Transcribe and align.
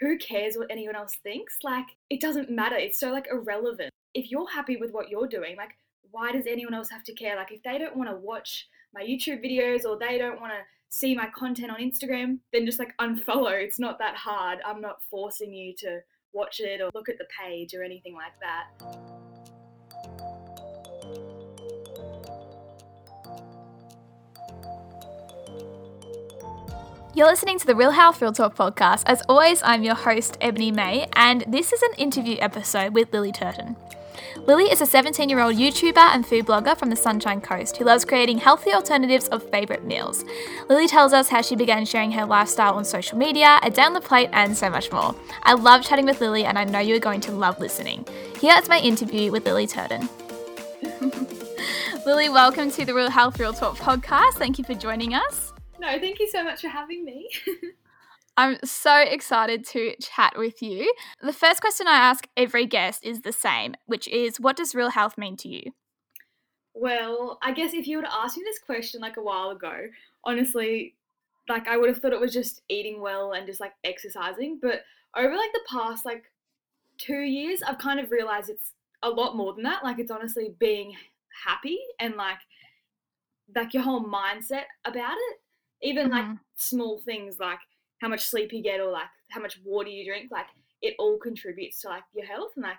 who 0.00 0.18
cares 0.18 0.56
what 0.56 0.70
anyone 0.70 0.96
else 0.96 1.16
thinks? 1.22 1.58
Like, 1.62 1.86
it 2.10 2.20
doesn't 2.20 2.50
matter. 2.50 2.76
It's 2.76 2.98
so 2.98 3.10
like 3.10 3.28
irrelevant. 3.30 3.90
If 4.14 4.30
you're 4.30 4.48
happy 4.50 4.76
with 4.76 4.92
what 4.92 5.08
you're 5.08 5.26
doing, 5.26 5.56
like, 5.56 5.76
why 6.10 6.32
does 6.32 6.46
anyone 6.46 6.74
else 6.74 6.90
have 6.90 7.04
to 7.04 7.14
care? 7.14 7.36
Like, 7.36 7.52
if 7.52 7.62
they 7.62 7.78
don't 7.78 7.96
want 7.96 8.10
to 8.10 8.16
watch 8.16 8.68
my 8.94 9.02
YouTube 9.02 9.44
videos 9.44 9.84
or 9.84 9.98
they 9.98 10.18
don't 10.18 10.40
want 10.40 10.52
to 10.52 10.60
see 10.88 11.14
my 11.14 11.26
content 11.26 11.70
on 11.70 11.78
Instagram, 11.78 12.38
then 12.52 12.64
just 12.64 12.78
like 12.78 12.96
unfollow. 12.98 13.62
It's 13.62 13.78
not 13.78 13.98
that 13.98 14.16
hard. 14.16 14.60
I'm 14.64 14.80
not 14.80 15.02
forcing 15.10 15.52
you 15.52 15.74
to 15.78 16.00
watch 16.32 16.60
it 16.60 16.80
or 16.80 16.90
look 16.94 17.08
at 17.08 17.18
the 17.18 17.26
page 17.38 17.74
or 17.74 17.82
anything 17.82 18.14
like 18.14 18.38
that. 18.40 19.35
You're 27.16 27.28
listening 27.28 27.58
to 27.58 27.66
the 27.66 27.74
Real 27.74 27.92
Health 27.92 28.20
Real 28.20 28.30
Talk 28.30 28.54
podcast. 28.54 29.04
As 29.06 29.22
always, 29.26 29.62
I'm 29.62 29.82
your 29.82 29.94
host, 29.94 30.36
Ebony 30.38 30.70
May, 30.70 31.08
and 31.14 31.46
this 31.48 31.72
is 31.72 31.80
an 31.80 31.94
interview 31.96 32.36
episode 32.40 32.92
with 32.92 33.10
Lily 33.10 33.32
Turton. 33.32 33.74
Lily 34.46 34.64
is 34.64 34.82
a 34.82 34.86
17 34.86 35.30
year 35.30 35.40
old 35.40 35.56
YouTuber 35.56 35.96
and 35.96 36.26
food 36.26 36.44
blogger 36.44 36.76
from 36.76 36.90
the 36.90 36.94
Sunshine 36.94 37.40
Coast 37.40 37.78
who 37.78 37.86
loves 37.86 38.04
creating 38.04 38.36
healthy 38.36 38.70
alternatives 38.70 39.28
of 39.28 39.48
favourite 39.48 39.82
meals. 39.82 40.26
Lily 40.68 40.86
tells 40.86 41.14
us 41.14 41.30
how 41.30 41.40
she 41.40 41.56
began 41.56 41.86
sharing 41.86 42.12
her 42.12 42.26
lifestyle 42.26 42.74
on 42.74 42.84
social 42.84 43.16
media, 43.16 43.60
a 43.62 43.70
down 43.70 43.94
the 43.94 44.00
plate, 44.02 44.28
and 44.34 44.54
so 44.54 44.68
much 44.68 44.92
more. 44.92 45.16
I 45.42 45.54
love 45.54 45.82
chatting 45.82 46.04
with 46.04 46.20
Lily, 46.20 46.44
and 46.44 46.58
I 46.58 46.64
know 46.64 46.80
you're 46.80 46.98
going 46.98 47.22
to 47.22 47.32
love 47.32 47.58
listening. 47.58 48.06
Here 48.38 48.58
is 48.58 48.68
my 48.68 48.78
interview 48.78 49.32
with 49.32 49.46
Lily 49.46 49.66
Turton. 49.66 50.06
Lily, 52.04 52.28
welcome 52.28 52.70
to 52.72 52.84
the 52.84 52.92
Real 52.92 53.08
Health 53.08 53.40
Real 53.40 53.54
Talk 53.54 53.76
podcast. 53.76 54.34
Thank 54.34 54.58
you 54.58 54.64
for 54.64 54.74
joining 54.74 55.14
us. 55.14 55.54
No, 55.78 55.98
thank 55.98 56.18
you 56.20 56.28
so 56.28 56.42
much 56.42 56.60
for 56.60 56.68
having 56.68 57.04
me. 57.04 57.28
I'm 58.36 58.58
so 58.64 58.98
excited 58.98 59.64
to 59.68 59.94
chat 60.00 60.34
with 60.36 60.60
you. 60.60 60.92
The 61.22 61.32
first 61.32 61.60
question 61.60 61.88
I 61.88 61.96
ask 61.96 62.26
every 62.36 62.66
guest 62.66 63.04
is 63.04 63.22
the 63.22 63.32
same, 63.32 63.74
which 63.86 64.06
is 64.08 64.38
what 64.38 64.56
does 64.56 64.74
real 64.74 64.90
health 64.90 65.16
mean 65.16 65.36
to 65.38 65.48
you? 65.48 65.72
Well, 66.74 67.38
I 67.42 67.52
guess 67.52 67.72
if 67.72 67.86
you 67.86 68.02
to 68.02 68.14
ask 68.14 68.36
me 68.36 68.42
this 68.44 68.58
question 68.58 69.00
like 69.00 69.16
a 69.16 69.22
while 69.22 69.50
ago, 69.50 69.86
honestly, 70.24 70.94
like 71.48 71.66
I 71.66 71.78
would 71.78 71.88
have 71.88 71.98
thought 71.98 72.12
it 72.12 72.20
was 72.20 72.34
just 72.34 72.60
eating 72.68 73.00
well 73.00 73.32
and 73.32 73.46
just 73.46 73.60
like 73.60 73.72
exercising. 73.84 74.58
But 74.60 74.82
over 75.16 75.34
like 75.34 75.52
the 75.52 75.64
past 75.70 76.04
like 76.04 76.24
two 76.98 77.20
years, 77.20 77.62
I've 77.62 77.78
kind 77.78 77.98
of 77.98 78.10
realized 78.10 78.50
it's 78.50 78.72
a 79.02 79.08
lot 79.08 79.36
more 79.36 79.54
than 79.54 79.62
that. 79.64 79.84
Like 79.84 79.98
it's 79.98 80.10
honestly 80.10 80.54
being 80.58 80.94
happy 81.46 81.78
and 81.98 82.16
like 82.16 82.38
like 83.54 83.72
your 83.72 83.82
whole 83.82 84.04
mindset 84.04 84.64
about 84.84 85.16
it. 85.16 85.40
Even 85.82 86.10
mm-hmm. 86.10 86.30
like 86.30 86.38
small 86.56 86.98
things 86.98 87.38
like 87.38 87.58
how 88.00 88.08
much 88.08 88.26
sleep 88.26 88.52
you 88.52 88.62
get 88.62 88.80
or 88.80 88.90
like 88.90 89.08
how 89.30 89.40
much 89.40 89.60
water 89.64 89.88
you 89.88 90.04
drink, 90.04 90.30
like 90.30 90.46
it 90.82 90.94
all 90.98 91.18
contributes 91.18 91.80
to 91.80 91.88
like 91.88 92.02
your 92.14 92.26
health 92.26 92.52
and 92.56 92.64
like 92.64 92.76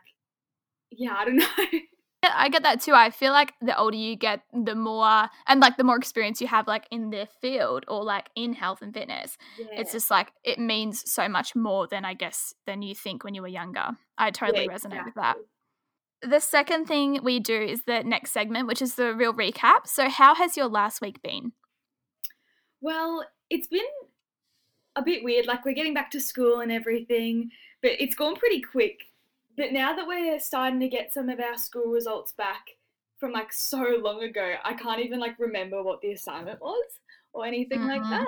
yeah, 0.91 1.15
I 1.17 1.25
don't 1.25 1.35
know. 1.37 1.79
I 2.23 2.49
get 2.49 2.63
that 2.63 2.81
too. 2.81 2.93
I 2.93 3.09
feel 3.09 3.31
like 3.31 3.53
the 3.61 3.77
older 3.77 3.95
you 3.95 4.15
get, 4.15 4.41
the 4.53 4.75
more 4.75 5.29
and 5.47 5.59
like 5.59 5.77
the 5.77 5.83
more 5.83 5.97
experience 5.97 6.41
you 6.41 6.47
have 6.47 6.67
like 6.67 6.85
in 6.91 7.09
the 7.09 7.27
field 7.41 7.85
or 7.87 8.03
like 8.03 8.29
in 8.35 8.53
health 8.53 8.81
and 8.81 8.93
fitness. 8.93 9.37
Yeah. 9.57 9.79
It's 9.79 9.91
just 9.91 10.09
like 10.11 10.31
it 10.43 10.59
means 10.59 11.09
so 11.09 11.29
much 11.29 11.55
more 11.55 11.87
than 11.87 12.05
I 12.05 12.13
guess 12.13 12.53
than 12.65 12.81
you 12.81 12.95
think 12.95 13.23
when 13.23 13.33
you 13.33 13.41
were 13.41 13.47
younger. 13.47 13.91
I 14.17 14.31
totally 14.31 14.65
yeah, 14.65 14.71
resonate 14.71 14.75
exactly. 14.75 15.01
with 15.05 15.15
that. 15.15 15.35
The 16.23 16.39
second 16.39 16.85
thing 16.85 17.19
we 17.23 17.39
do 17.39 17.59
is 17.59 17.83
the 17.83 18.03
next 18.03 18.31
segment, 18.31 18.67
which 18.67 18.81
is 18.81 18.95
the 18.95 19.13
real 19.13 19.33
recap. 19.33 19.85
So 19.85 20.09
how 20.09 20.33
has 20.33 20.57
your 20.57 20.67
last 20.67 20.99
week 20.99 21.21
been? 21.21 21.51
Well, 22.81 23.25
it's 23.49 23.67
been 23.67 23.81
a 24.95 25.01
bit 25.01 25.23
weird. 25.23 25.45
Like 25.45 25.65
we're 25.65 25.73
getting 25.73 25.93
back 25.93 26.11
to 26.11 26.19
school 26.19 26.59
and 26.59 26.71
everything, 26.71 27.51
but 27.81 27.91
it's 27.99 28.15
gone 28.15 28.35
pretty 28.35 28.61
quick. 28.61 29.03
But 29.55 29.71
now 29.71 29.95
that 29.95 30.07
we're 30.07 30.39
starting 30.39 30.79
to 30.81 30.87
get 30.87 31.13
some 31.13 31.29
of 31.29 31.39
our 31.39 31.57
school 31.57 31.91
results 31.91 32.31
back 32.33 32.77
from 33.17 33.31
like 33.31 33.51
so 33.51 33.97
long 34.01 34.23
ago, 34.23 34.55
I 34.63 34.73
can't 34.73 35.01
even 35.01 35.19
like 35.19 35.39
remember 35.39 35.81
what 35.81 36.01
the 36.01 36.11
assignment 36.11 36.61
was 36.61 36.85
or 37.33 37.45
anything 37.45 37.79
mm-hmm. 37.79 37.89
like 37.89 38.03
that. 38.03 38.27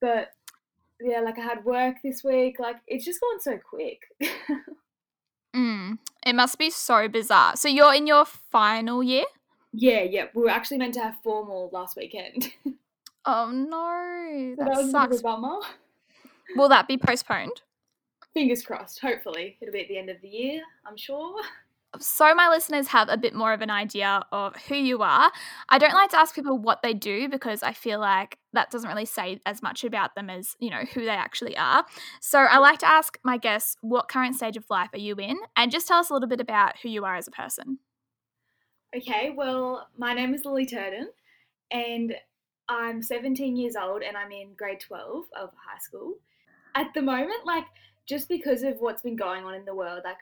But 0.00 0.32
yeah, 1.00 1.20
like 1.20 1.38
I 1.38 1.42
had 1.42 1.64
work 1.64 1.96
this 2.02 2.24
week. 2.24 2.58
Like 2.58 2.76
it's 2.86 3.04
just 3.04 3.20
gone 3.20 3.40
so 3.40 3.58
quick. 3.58 4.02
mm, 5.56 5.98
it 6.26 6.34
must 6.34 6.58
be 6.58 6.70
so 6.70 7.08
bizarre. 7.08 7.56
So 7.56 7.68
you're 7.68 7.94
in 7.94 8.06
your 8.06 8.24
final 8.24 9.02
year? 9.02 9.24
Yeah, 9.72 10.02
yeah. 10.02 10.26
We 10.34 10.42
were 10.42 10.50
actually 10.50 10.78
meant 10.78 10.94
to 10.94 11.00
have 11.00 11.16
formal 11.22 11.70
last 11.72 11.96
weekend. 11.96 12.52
oh 13.24 13.50
no, 13.50 14.54
that, 14.58 14.74
that 14.74 14.90
sucks. 14.90 15.22
bummer. 15.22 15.58
Will 16.56 16.68
that 16.68 16.88
be 16.88 16.96
postponed? 16.96 17.62
Fingers 18.34 18.62
crossed. 18.62 19.00
Hopefully, 19.00 19.56
it'll 19.60 19.72
be 19.72 19.80
at 19.80 19.88
the 19.88 19.98
end 19.98 20.10
of 20.10 20.20
the 20.22 20.28
year, 20.28 20.62
I'm 20.86 20.96
sure. 20.96 21.34
So, 21.98 22.34
my 22.34 22.48
listeners 22.48 22.88
have 22.88 23.08
a 23.08 23.16
bit 23.16 23.34
more 23.34 23.54
of 23.54 23.62
an 23.62 23.70
idea 23.70 24.22
of 24.30 24.54
who 24.68 24.74
you 24.74 25.02
are. 25.02 25.32
I 25.70 25.78
don't 25.78 25.94
like 25.94 26.10
to 26.10 26.18
ask 26.18 26.34
people 26.34 26.58
what 26.58 26.82
they 26.82 26.92
do 26.92 27.30
because 27.30 27.62
I 27.62 27.72
feel 27.72 27.98
like 27.98 28.36
that 28.52 28.70
doesn't 28.70 28.88
really 28.88 29.06
say 29.06 29.40
as 29.46 29.62
much 29.62 29.84
about 29.84 30.14
them 30.14 30.28
as, 30.28 30.54
you 30.60 30.68
know, 30.68 30.84
who 30.92 31.00
they 31.00 31.08
actually 31.08 31.56
are. 31.56 31.86
So, 32.20 32.40
I 32.40 32.58
like 32.58 32.78
to 32.80 32.88
ask 32.88 33.18
my 33.24 33.38
guests, 33.38 33.76
what 33.80 34.08
current 34.08 34.36
stage 34.36 34.58
of 34.58 34.66
life 34.68 34.90
are 34.92 34.98
you 34.98 35.14
in? 35.16 35.38
And 35.56 35.72
just 35.72 35.88
tell 35.88 35.98
us 35.98 36.10
a 36.10 36.12
little 36.12 36.28
bit 36.28 36.40
about 36.40 36.78
who 36.82 36.90
you 36.90 37.06
are 37.06 37.16
as 37.16 37.26
a 37.26 37.30
person. 37.30 37.78
Okay, 38.94 39.32
well, 39.34 39.88
my 39.96 40.12
name 40.12 40.34
is 40.34 40.44
Lily 40.44 40.66
Turton, 40.66 41.08
and 41.70 42.14
I'm 42.68 43.02
17 43.02 43.56
years 43.56 43.76
old 43.76 44.02
and 44.02 44.16
I'm 44.16 44.30
in 44.30 44.54
grade 44.56 44.80
12 44.80 45.24
of 45.40 45.50
high 45.56 45.78
school 45.80 46.14
at 46.74 46.92
the 46.94 47.02
moment, 47.02 47.44
like 47.44 47.64
just 48.06 48.28
because 48.28 48.62
of 48.62 48.76
what's 48.78 49.02
been 49.02 49.16
going 49.16 49.44
on 49.44 49.54
in 49.54 49.64
the 49.64 49.74
world, 49.74 50.02
like 50.04 50.18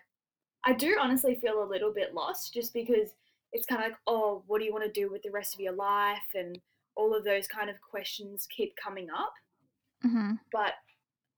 I 0.65 0.73
do 0.73 0.97
honestly 1.01 1.37
feel 1.37 1.63
a 1.63 1.69
little 1.69 1.93
bit 1.93 2.15
lost 2.15 2.53
just 2.55 2.73
because 2.73 3.11
it's 3.53 3.67
kind 3.67 3.83
of 3.83 3.91
like, 3.91 3.99
oh, 4.07 4.43
what 4.47 4.59
do 4.59 4.65
you 4.65 4.73
want 4.73 4.85
to 4.85 5.01
do 5.01 5.11
with 5.11 5.23
the 5.23 5.31
rest 5.31 5.55
of 5.55 5.61
your 5.61 5.73
life? 5.73 6.35
And 6.35 6.59
all 6.97 7.15
of 7.15 7.25
those 7.25 7.47
kind 7.47 7.71
of 7.71 7.81
questions 7.81 8.49
keep 8.55 8.75
coming 8.77 9.09
up. 9.11 9.33
Mm-hmm. 10.05 10.33
But 10.51 10.75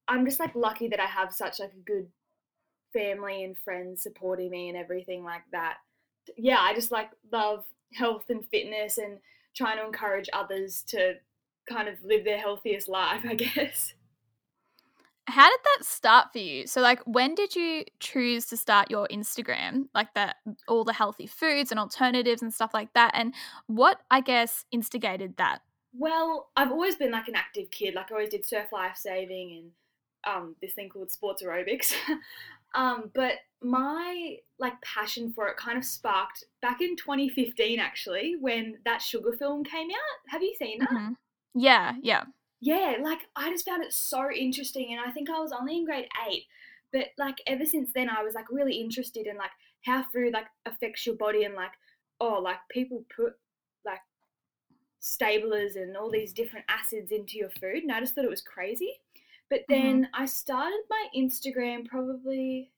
I'm 0.09 0.25
just 0.25 0.41
like 0.41 0.55
lucky 0.55 0.89
that 0.89 1.01
I 1.01 1.07
have 1.07 1.33
such 1.33 1.61
like 1.61 1.73
a 1.73 1.91
good 1.91 2.07
family 2.93 3.45
and 3.45 3.57
friends 3.59 4.03
supporting 4.03 4.51
me 4.51 4.69
and 4.69 4.79
everything 4.79 5.23
like 5.23 5.43
that. 5.53 5.77
Yeah, 6.37 6.61
I 6.61 6.75
just 6.75 6.91
like 6.91 7.11
love 7.31 7.65
health 7.95 8.25
and 8.31 8.47
fitness 8.51 8.99
and 8.99 9.19
trying 9.59 9.77
to 9.79 9.85
encourage 9.85 10.29
others 10.33 10.83
to 10.89 11.15
kind 11.69 11.89
of 11.89 11.97
live 12.03 12.25
their 12.25 12.39
healthiest 12.39 12.89
life, 12.89 13.23
I 13.29 13.35
guess. 13.45 13.93
How 15.27 15.47
did 15.47 15.61
that 15.63 15.85
start 15.85 16.29
for 16.33 16.39
you? 16.39 16.67
So 16.67 16.81
like 16.81 17.01
when 17.05 17.35
did 17.35 17.55
you 17.55 17.85
choose 18.01 18.47
to 18.47 18.57
start 18.57 18.91
your 18.91 19.07
Instagram? 19.09 19.89
Like 19.95 20.15
that 20.15 20.37
all 20.67 20.85
the 20.85 20.95
healthy 20.95 21.27
foods 21.27 21.71
and 21.71 21.79
alternatives 21.79 22.41
and 22.41 22.55
stuff 22.55 22.73
like 22.73 22.95
that. 22.95 23.11
And 23.13 23.35
what 23.67 24.01
I 24.11 24.23
guess 24.23 24.65
instigated 24.73 25.37
that? 25.37 25.59
Well, 25.93 26.49
I've 26.57 26.71
always 26.71 26.97
been 26.97 27.11
like 27.11 27.29
an 27.29 27.35
active 27.35 27.71
kid. 27.71 27.95
Like 27.95 28.11
I 28.11 28.15
always 28.15 28.31
did 28.31 28.47
surf 28.47 28.69
life 28.73 28.97
saving 28.97 29.71
and 30.25 30.35
um, 30.35 30.57
this 30.63 30.73
thing 30.73 30.89
called 30.89 31.11
sports 31.11 31.43
aerobics. 31.43 31.93
um, 32.75 33.11
but 33.15 33.35
my 33.63 34.37
like 34.59 34.81
passion 34.83 35.33
for 35.33 35.49
it 35.49 35.57
kind 35.57 35.77
of 35.77 35.85
sparked 35.85 36.45
back 36.63 36.81
in 36.81 36.97
2015 36.97 37.81
actually 37.81 38.37
when 38.41 38.79
that 38.85 39.03
sugar 39.03 39.33
film 39.33 39.65
came 39.65 39.89
out. 39.91 40.31
Have 40.31 40.43
you 40.43 40.55
seen 40.59 40.79
that? 40.81 40.91
Mm-hmm. 40.91 41.13
Yeah, 41.55 41.95
yeah 42.03 42.25
yeah, 42.61 42.97
like 43.01 43.21
I 43.37 43.51
just 43.51 43.65
found 43.65 43.85
it 43.85 43.93
so 43.93 44.31
interesting, 44.33 44.89
and 44.93 45.01
I 45.01 45.13
think 45.13 45.31
I 45.31 45.39
was 45.39 45.53
only 45.53 45.77
in 45.77 45.85
grade 45.85 46.09
eight, 46.29 46.45
but 46.93 47.09
like 47.17 47.39
ever 47.47 47.65
since 47.65 47.91
then, 47.95 48.09
I 48.11 48.23
was 48.23 48.35
like 48.35 48.51
really 48.51 48.77
interested 48.81 49.27
in 49.27 49.37
like 49.37 49.53
how 49.85 50.05
food 50.13 50.33
like 50.33 50.47
affects 50.67 51.07
your 51.07 51.15
body, 51.15 51.45
and 51.45 51.55
like 51.55 51.73
oh, 52.21 52.41
like 52.43 52.59
people 52.69 53.05
put 53.15 53.35
like 53.85 54.01
stablers 55.01 55.77
and 55.77 55.97
all 55.97 56.11
these 56.11 56.33
different 56.33 56.67
acids 56.69 57.13
into 57.13 57.37
your 57.39 57.51
food, 57.51 57.85
and 57.85 57.93
I 57.93 58.01
just 58.01 58.15
thought 58.15 58.25
it 58.25 58.31
was 58.31 58.43
crazy. 58.43 59.01
But 59.49 59.61
mm-hmm. 59.61 59.73
then 59.73 60.03
mm-hmm. 60.03 60.23
I 60.23 60.27
started 60.27 60.83
my 60.91 61.07
Instagram 61.17 61.87
probably, 61.87 62.73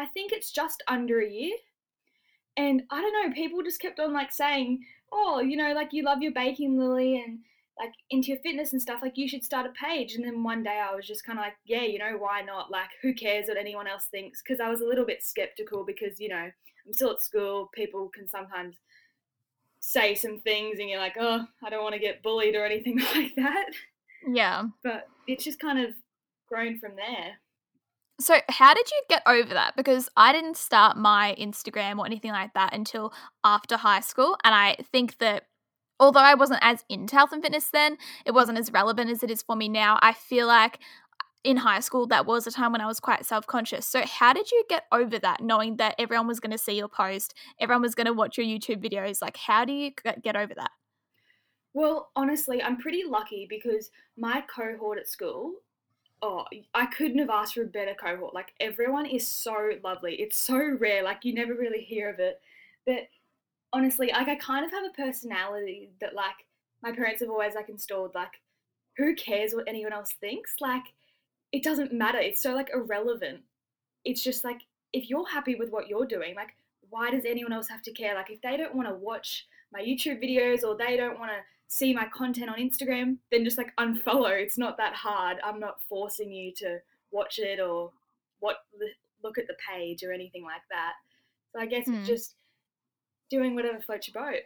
I 0.00 0.06
think 0.06 0.32
it's 0.32 0.50
just 0.50 0.82
under 0.88 1.20
a 1.20 1.28
year, 1.28 1.54
and 2.56 2.82
I 2.90 3.00
don't 3.00 3.12
know, 3.12 3.34
people 3.34 3.62
just 3.62 3.80
kept 3.80 4.00
on 4.00 4.12
like 4.12 4.32
saying, 4.32 4.84
oh, 5.12 5.40
you 5.40 5.56
know, 5.56 5.72
like 5.72 5.92
you 5.92 6.02
love 6.02 6.22
your 6.22 6.32
baking, 6.32 6.78
Lily, 6.78 7.22
and 7.22 7.40
like 7.78 7.92
into 8.10 8.28
your 8.28 8.38
fitness 8.38 8.72
and 8.72 8.82
stuff, 8.82 9.00
like 9.02 9.16
you 9.16 9.28
should 9.28 9.44
start 9.44 9.66
a 9.66 9.70
page. 9.70 10.14
And 10.14 10.24
then 10.24 10.42
one 10.42 10.62
day 10.62 10.80
I 10.80 10.94
was 10.94 11.06
just 11.06 11.24
kind 11.24 11.38
of 11.38 11.44
like, 11.44 11.56
yeah, 11.64 11.82
you 11.82 11.98
know, 11.98 12.16
why 12.18 12.42
not? 12.42 12.70
Like, 12.70 12.90
who 13.02 13.14
cares 13.14 13.48
what 13.48 13.56
anyone 13.56 13.86
else 13.86 14.06
thinks? 14.10 14.42
Because 14.42 14.60
I 14.60 14.68
was 14.68 14.82
a 14.82 14.86
little 14.86 15.06
bit 15.06 15.22
skeptical 15.22 15.84
because, 15.84 16.20
you 16.20 16.28
know, 16.28 16.50
I'm 16.86 16.92
still 16.92 17.12
at 17.12 17.22
school. 17.22 17.70
People 17.74 18.08
can 18.08 18.28
sometimes 18.28 18.76
say 19.80 20.14
some 20.14 20.38
things 20.40 20.78
and 20.78 20.90
you're 20.90 21.00
like, 21.00 21.16
oh, 21.18 21.46
I 21.64 21.70
don't 21.70 21.82
want 21.82 21.94
to 21.94 22.00
get 22.00 22.22
bullied 22.22 22.54
or 22.54 22.64
anything 22.64 22.98
like 23.14 23.34
that. 23.36 23.70
Yeah. 24.26 24.64
But 24.82 25.08
it's 25.26 25.44
just 25.44 25.58
kind 25.58 25.78
of 25.78 25.94
grown 26.48 26.78
from 26.78 26.96
there. 26.96 27.38
So, 28.20 28.36
how 28.50 28.74
did 28.74 28.90
you 28.90 29.02
get 29.08 29.22
over 29.26 29.54
that? 29.54 29.74
Because 29.76 30.10
I 30.14 30.32
didn't 30.32 30.58
start 30.58 30.98
my 30.98 31.34
Instagram 31.40 31.98
or 31.98 32.04
anything 32.04 32.32
like 32.32 32.52
that 32.52 32.74
until 32.74 33.14
after 33.44 33.78
high 33.78 34.00
school. 34.00 34.36
And 34.44 34.54
I 34.54 34.76
think 34.92 35.18
that 35.18 35.44
although 35.98 36.20
I 36.20 36.34
wasn't 36.34 36.60
as 36.62 36.84
into 36.90 37.16
health 37.16 37.32
and 37.32 37.42
fitness 37.42 37.70
then, 37.70 37.96
it 38.26 38.32
wasn't 38.32 38.58
as 38.58 38.72
relevant 38.72 39.10
as 39.10 39.22
it 39.22 39.30
is 39.30 39.42
for 39.42 39.56
me 39.56 39.70
now. 39.70 39.98
I 40.02 40.12
feel 40.12 40.46
like 40.46 40.80
in 41.44 41.56
high 41.56 41.80
school, 41.80 42.06
that 42.08 42.26
was 42.26 42.46
a 42.46 42.50
time 42.50 42.72
when 42.72 42.82
I 42.82 42.86
was 42.86 43.00
quite 43.00 43.24
self 43.24 43.46
conscious. 43.46 43.86
So, 43.86 44.02
how 44.04 44.34
did 44.34 44.50
you 44.50 44.64
get 44.68 44.84
over 44.92 45.18
that, 45.18 45.40
knowing 45.40 45.76
that 45.76 45.94
everyone 45.98 46.26
was 46.26 46.40
going 46.40 46.52
to 46.52 46.58
see 46.58 46.76
your 46.76 46.88
post, 46.88 47.32
everyone 47.58 47.82
was 47.82 47.94
going 47.94 48.06
to 48.06 48.12
watch 48.12 48.36
your 48.36 48.46
YouTube 48.46 48.84
videos? 48.84 49.22
Like, 49.22 49.38
how 49.38 49.64
do 49.64 49.72
you 49.72 49.92
get 50.22 50.36
over 50.36 50.54
that? 50.54 50.72
Well, 51.72 52.10
honestly, 52.16 52.62
I'm 52.62 52.76
pretty 52.76 53.04
lucky 53.04 53.46
because 53.48 53.90
my 54.18 54.42
cohort 54.54 54.98
at 54.98 55.08
school, 55.08 55.54
oh, 56.22 56.44
I 56.74 56.86
couldn't 56.86 57.18
have 57.18 57.30
asked 57.30 57.54
for 57.54 57.62
a 57.62 57.66
better 57.66 57.94
cohort. 57.94 58.34
Like, 58.34 58.52
everyone 58.60 59.06
is 59.06 59.26
so 59.26 59.70
lovely. 59.82 60.14
It's 60.16 60.36
so 60.36 60.76
rare. 60.78 61.02
Like, 61.02 61.24
you 61.24 61.34
never 61.34 61.54
really 61.54 61.82
hear 61.82 62.10
of 62.10 62.18
it. 62.18 62.40
But 62.86 63.08
honestly, 63.72 64.10
like, 64.12 64.28
I 64.28 64.34
kind 64.36 64.64
of 64.64 64.70
have 64.70 64.84
a 64.84 65.02
personality 65.02 65.90
that, 66.00 66.14
like, 66.14 66.46
my 66.82 66.92
parents 66.92 67.20
have 67.20 67.30
always, 67.30 67.54
like, 67.54 67.68
installed, 67.68 68.14
like, 68.14 68.40
who 68.96 69.14
cares 69.14 69.54
what 69.54 69.68
anyone 69.68 69.92
else 69.92 70.12
thinks? 70.20 70.56
Like, 70.60 70.84
it 71.52 71.62
doesn't 71.62 71.92
matter. 71.92 72.18
It's 72.18 72.40
so, 72.40 72.54
like, 72.54 72.70
irrelevant. 72.74 73.40
It's 74.04 74.22
just, 74.22 74.44
like, 74.44 74.60
if 74.92 75.08
you're 75.08 75.28
happy 75.28 75.54
with 75.54 75.70
what 75.70 75.88
you're 75.88 76.06
doing, 76.06 76.34
like, 76.34 76.54
why 76.90 77.10
does 77.10 77.24
anyone 77.24 77.52
else 77.52 77.68
have 77.68 77.82
to 77.82 77.92
care? 77.92 78.14
Like, 78.14 78.30
if 78.30 78.42
they 78.42 78.56
don't 78.56 78.74
want 78.74 78.88
to 78.88 78.94
watch 78.94 79.46
my 79.72 79.80
YouTube 79.80 80.22
videos 80.22 80.64
or 80.64 80.76
they 80.76 80.96
don't 80.96 81.18
want 81.18 81.30
to 81.30 81.38
see 81.70 81.94
my 81.94 82.04
content 82.06 82.50
on 82.50 82.58
Instagram, 82.58 83.16
then 83.30 83.44
just 83.44 83.56
like 83.56 83.72
unfollow. 83.78 84.32
It's 84.32 84.58
not 84.58 84.76
that 84.78 84.92
hard. 84.92 85.38
I'm 85.42 85.60
not 85.60 85.80
forcing 85.88 86.32
you 86.32 86.52
to 86.56 86.78
watch 87.12 87.38
it 87.38 87.60
or 87.60 87.92
what 88.40 88.56
look 89.22 89.38
at 89.38 89.46
the 89.46 89.54
page 89.72 90.02
or 90.02 90.12
anything 90.12 90.42
like 90.42 90.62
that. 90.70 90.94
So 91.52 91.60
I 91.60 91.66
guess 91.66 91.88
mm. 91.88 91.94
it's 91.94 92.08
hmm. 92.08 92.12
just 92.12 92.34
doing 93.30 93.54
whatever 93.54 93.80
floats 93.80 94.08
your 94.12 94.20
boat. 94.20 94.40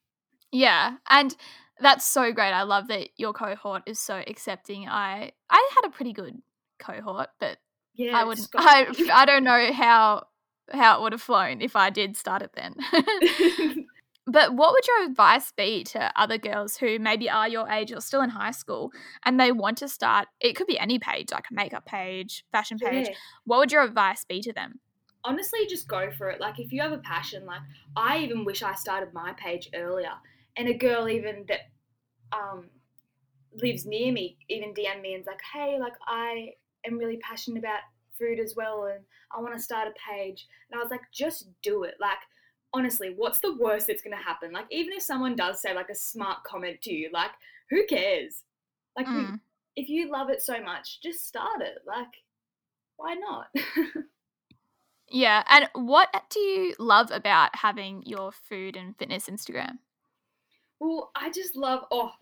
yeah, 0.52 0.96
and 1.10 1.36
that's 1.80 2.06
so 2.06 2.32
great. 2.32 2.52
I 2.52 2.62
love 2.62 2.88
that 2.88 3.10
your 3.18 3.34
cohort 3.34 3.82
is 3.84 3.98
so 3.98 4.22
accepting. 4.26 4.88
I 4.88 5.32
I 5.50 5.70
had 5.76 5.86
a 5.86 5.92
pretty 5.92 6.14
good 6.14 6.40
cohort, 6.78 7.28
but 7.38 7.58
yeah, 7.94 8.18
I 8.18 8.24
wouldn't. 8.24 8.48
I 8.54 8.86
I 9.12 9.26
don't 9.26 9.44
know 9.44 9.70
how 9.74 10.28
how 10.72 10.98
it 10.98 11.02
would 11.02 11.12
have 11.12 11.22
flown 11.22 11.60
if 11.60 11.76
I 11.76 11.90
did 11.90 12.16
start 12.16 12.40
it 12.40 12.52
then. 12.54 12.74
But 14.30 14.54
what 14.54 14.72
would 14.72 14.86
your 14.86 15.06
advice 15.06 15.52
be 15.52 15.84
to 15.84 16.12
other 16.14 16.36
girls 16.36 16.76
who 16.76 16.98
maybe 16.98 17.30
are 17.30 17.48
your 17.48 17.68
age 17.70 17.92
or 17.92 18.00
still 18.02 18.20
in 18.20 18.28
high 18.28 18.50
school 18.50 18.90
and 19.24 19.40
they 19.40 19.52
want 19.52 19.78
to 19.78 19.88
start? 19.88 20.28
It 20.38 20.54
could 20.54 20.66
be 20.66 20.78
any 20.78 20.98
page, 20.98 21.32
like 21.32 21.46
a 21.50 21.54
makeup 21.54 21.86
page, 21.86 22.44
fashion 22.52 22.78
page. 22.78 23.08
Yeah. 23.08 23.14
What 23.44 23.58
would 23.58 23.72
your 23.72 23.82
advice 23.82 24.26
be 24.28 24.42
to 24.42 24.52
them? 24.52 24.80
Honestly, 25.24 25.60
just 25.66 25.88
go 25.88 26.10
for 26.10 26.28
it. 26.28 26.40
Like, 26.40 26.60
if 26.60 26.72
you 26.72 26.82
have 26.82 26.92
a 26.92 26.98
passion, 26.98 27.46
like, 27.46 27.62
I 27.96 28.18
even 28.18 28.44
wish 28.44 28.62
I 28.62 28.74
started 28.74 29.14
my 29.14 29.32
page 29.32 29.70
earlier. 29.74 30.12
And 30.56 30.68
a 30.68 30.74
girl, 30.74 31.08
even 31.08 31.46
that 31.48 31.70
um, 32.32 32.66
lives 33.54 33.86
near 33.86 34.12
me, 34.12 34.36
even 34.50 34.74
DM 34.74 35.00
me 35.00 35.14
and's 35.14 35.26
like, 35.26 35.40
hey, 35.54 35.78
like, 35.80 35.94
I 36.06 36.50
am 36.86 36.98
really 36.98 37.16
passionate 37.16 37.58
about 37.58 37.80
food 38.18 38.40
as 38.40 38.54
well 38.56 38.86
and 38.92 39.04
I 39.34 39.40
want 39.40 39.56
to 39.56 39.62
start 39.62 39.88
a 39.88 40.10
page. 40.10 40.46
And 40.70 40.78
I 40.78 40.82
was 40.82 40.90
like, 40.90 41.02
just 41.12 41.48
do 41.62 41.84
it. 41.84 41.94
Like, 42.00 42.18
honestly, 42.72 43.12
what's 43.16 43.40
the 43.40 43.56
worst 43.56 43.86
that's 43.86 44.02
going 44.02 44.16
to 44.16 44.22
happen? 44.22 44.52
Like, 44.52 44.66
even 44.70 44.92
if 44.92 45.02
someone 45.02 45.36
does 45.36 45.60
say 45.60 45.74
like 45.74 45.90
a 45.90 45.94
smart 45.94 46.44
comment 46.44 46.82
to 46.82 46.92
you, 46.92 47.10
like, 47.12 47.30
who 47.70 47.86
cares? 47.86 48.42
Like, 48.96 49.06
mm. 49.06 49.40
if 49.76 49.88
you 49.88 50.10
love 50.10 50.30
it 50.30 50.42
so 50.42 50.62
much, 50.62 51.00
just 51.02 51.26
start 51.26 51.60
it. 51.60 51.78
Like, 51.86 52.08
why 52.96 53.14
not? 53.14 53.46
yeah. 55.10 55.44
And 55.48 55.68
what 55.74 56.08
do 56.30 56.40
you 56.40 56.74
love 56.78 57.10
about 57.10 57.56
having 57.56 58.02
your 58.04 58.32
food 58.32 58.76
and 58.76 58.96
fitness 58.96 59.28
Instagram? 59.28 59.78
Well, 60.80 61.10
I 61.16 61.30
just 61.30 61.56
love, 61.56 61.84
oh, 61.90 62.12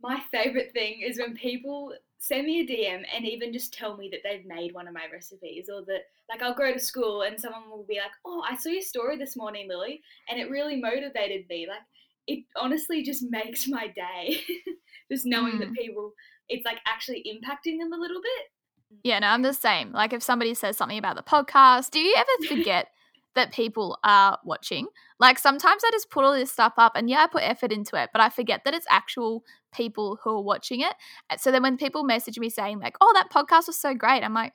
my 0.00 0.20
favorite 0.30 0.72
thing 0.72 1.00
is 1.00 1.18
when 1.18 1.34
people 1.34 1.92
send 2.18 2.46
me 2.46 2.60
a 2.60 2.66
DM 2.66 3.02
and 3.14 3.26
even 3.26 3.52
just 3.52 3.72
tell 3.72 3.96
me 3.96 4.08
that 4.10 4.20
they've 4.24 4.46
made 4.46 4.72
one 4.72 4.88
of 4.88 4.94
my 4.94 5.04
recipes 5.12 5.68
or 5.72 5.82
that 5.86 6.02
like 6.28 6.42
I'll 6.42 6.54
go 6.54 6.72
to 6.72 6.78
school 6.78 7.22
and 7.22 7.38
someone 7.38 7.70
will 7.70 7.86
be 7.88 7.98
like, 7.98 8.12
"Oh, 8.24 8.42
I 8.48 8.56
saw 8.56 8.70
your 8.70 8.82
story 8.82 9.16
this 9.16 9.36
morning, 9.36 9.68
Lily," 9.68 10.02
and 10.28 10.40
it 10.40 10.50
really 10.50 10.76
motivated 10.76 11.46
me. 11.48 11.66
Like 11.68 11.82
it 12.26 12.44
honestly 12.56 13.02
just 13.02 13.24
makes 13.30 13.68
my 13.68 13.88
day 13.88 14.40
just 15.12 15.26
knowing 15.26 15.54
mm. 15.54 15.60
that 15.60 15.74
people 15.74 16.12
it's 16.48 16.64
like 16.64 16.78
actually 16.86 17.24
impacting 17.26 17.78
them 17.78 17.92
a 17.92 17.96
little 17.96 18.20
bit. 18.20 19.00
Yeah, 19.02 19.18
no, 19.18 19.28
I'm 19.28 19.42
the 19.42 19.52
same. 19.52 19.92
Like 19.92 20.12
if 20.12 20.22
somebody 20.22 20.54
says 20.54 20.76
something 20.76 20.98
about 20.98 21.16
the 21.16 21.22
podcast, 21.22 21.90
do 21.90 22.00
you 22.00 22.14
ever 22.16 22.54
forget 22.54 22.88
that 23.36 23.52
people 23.52 23.98
are 24.02 24.38
watching. 24.44 24.88
Like 25.20 25.38
sometimes 25.38 25.82
I 25.84 25.90
just 25.92 26.10
put 26.10 26.24
all 26.24 26.32
this 26.32 26.50
stuff 26.50 26.72
up 26.76 26.92
and 26.96 27.08
yeah, 27.08 27.22
I 27.22 27.26
put 27.28 27.44
effort 27.44 27.70
into 27.70 27.94
it, 27.94 28.10
but 28.12 28.20
I 28.20 28.28
forget 28.28 28.62
that 28.64 28.74
it's 28.74 28.86
actual 28.90 29.44
people 29.76 30.18
who 30.22 30.30
are 30.30 30.42
watching 30.42 30.80
it. 30.80 30.94
So 31.38 31.50
then 31.50 31.62
when 31.62 31.76
people 31.76 32.04
message 32.04 32.38
me 32.38 32.50
saying 32.50 32.80
like, 32.80 32.96
"Oh, 33.00 33.12
that 33.14 33.30
podcast 33.30 33.66
was 33.66 33.78
so 33.80 33.94
great," 33.94 34.22
I'm 34.22 34.34
like, 34.34 34.52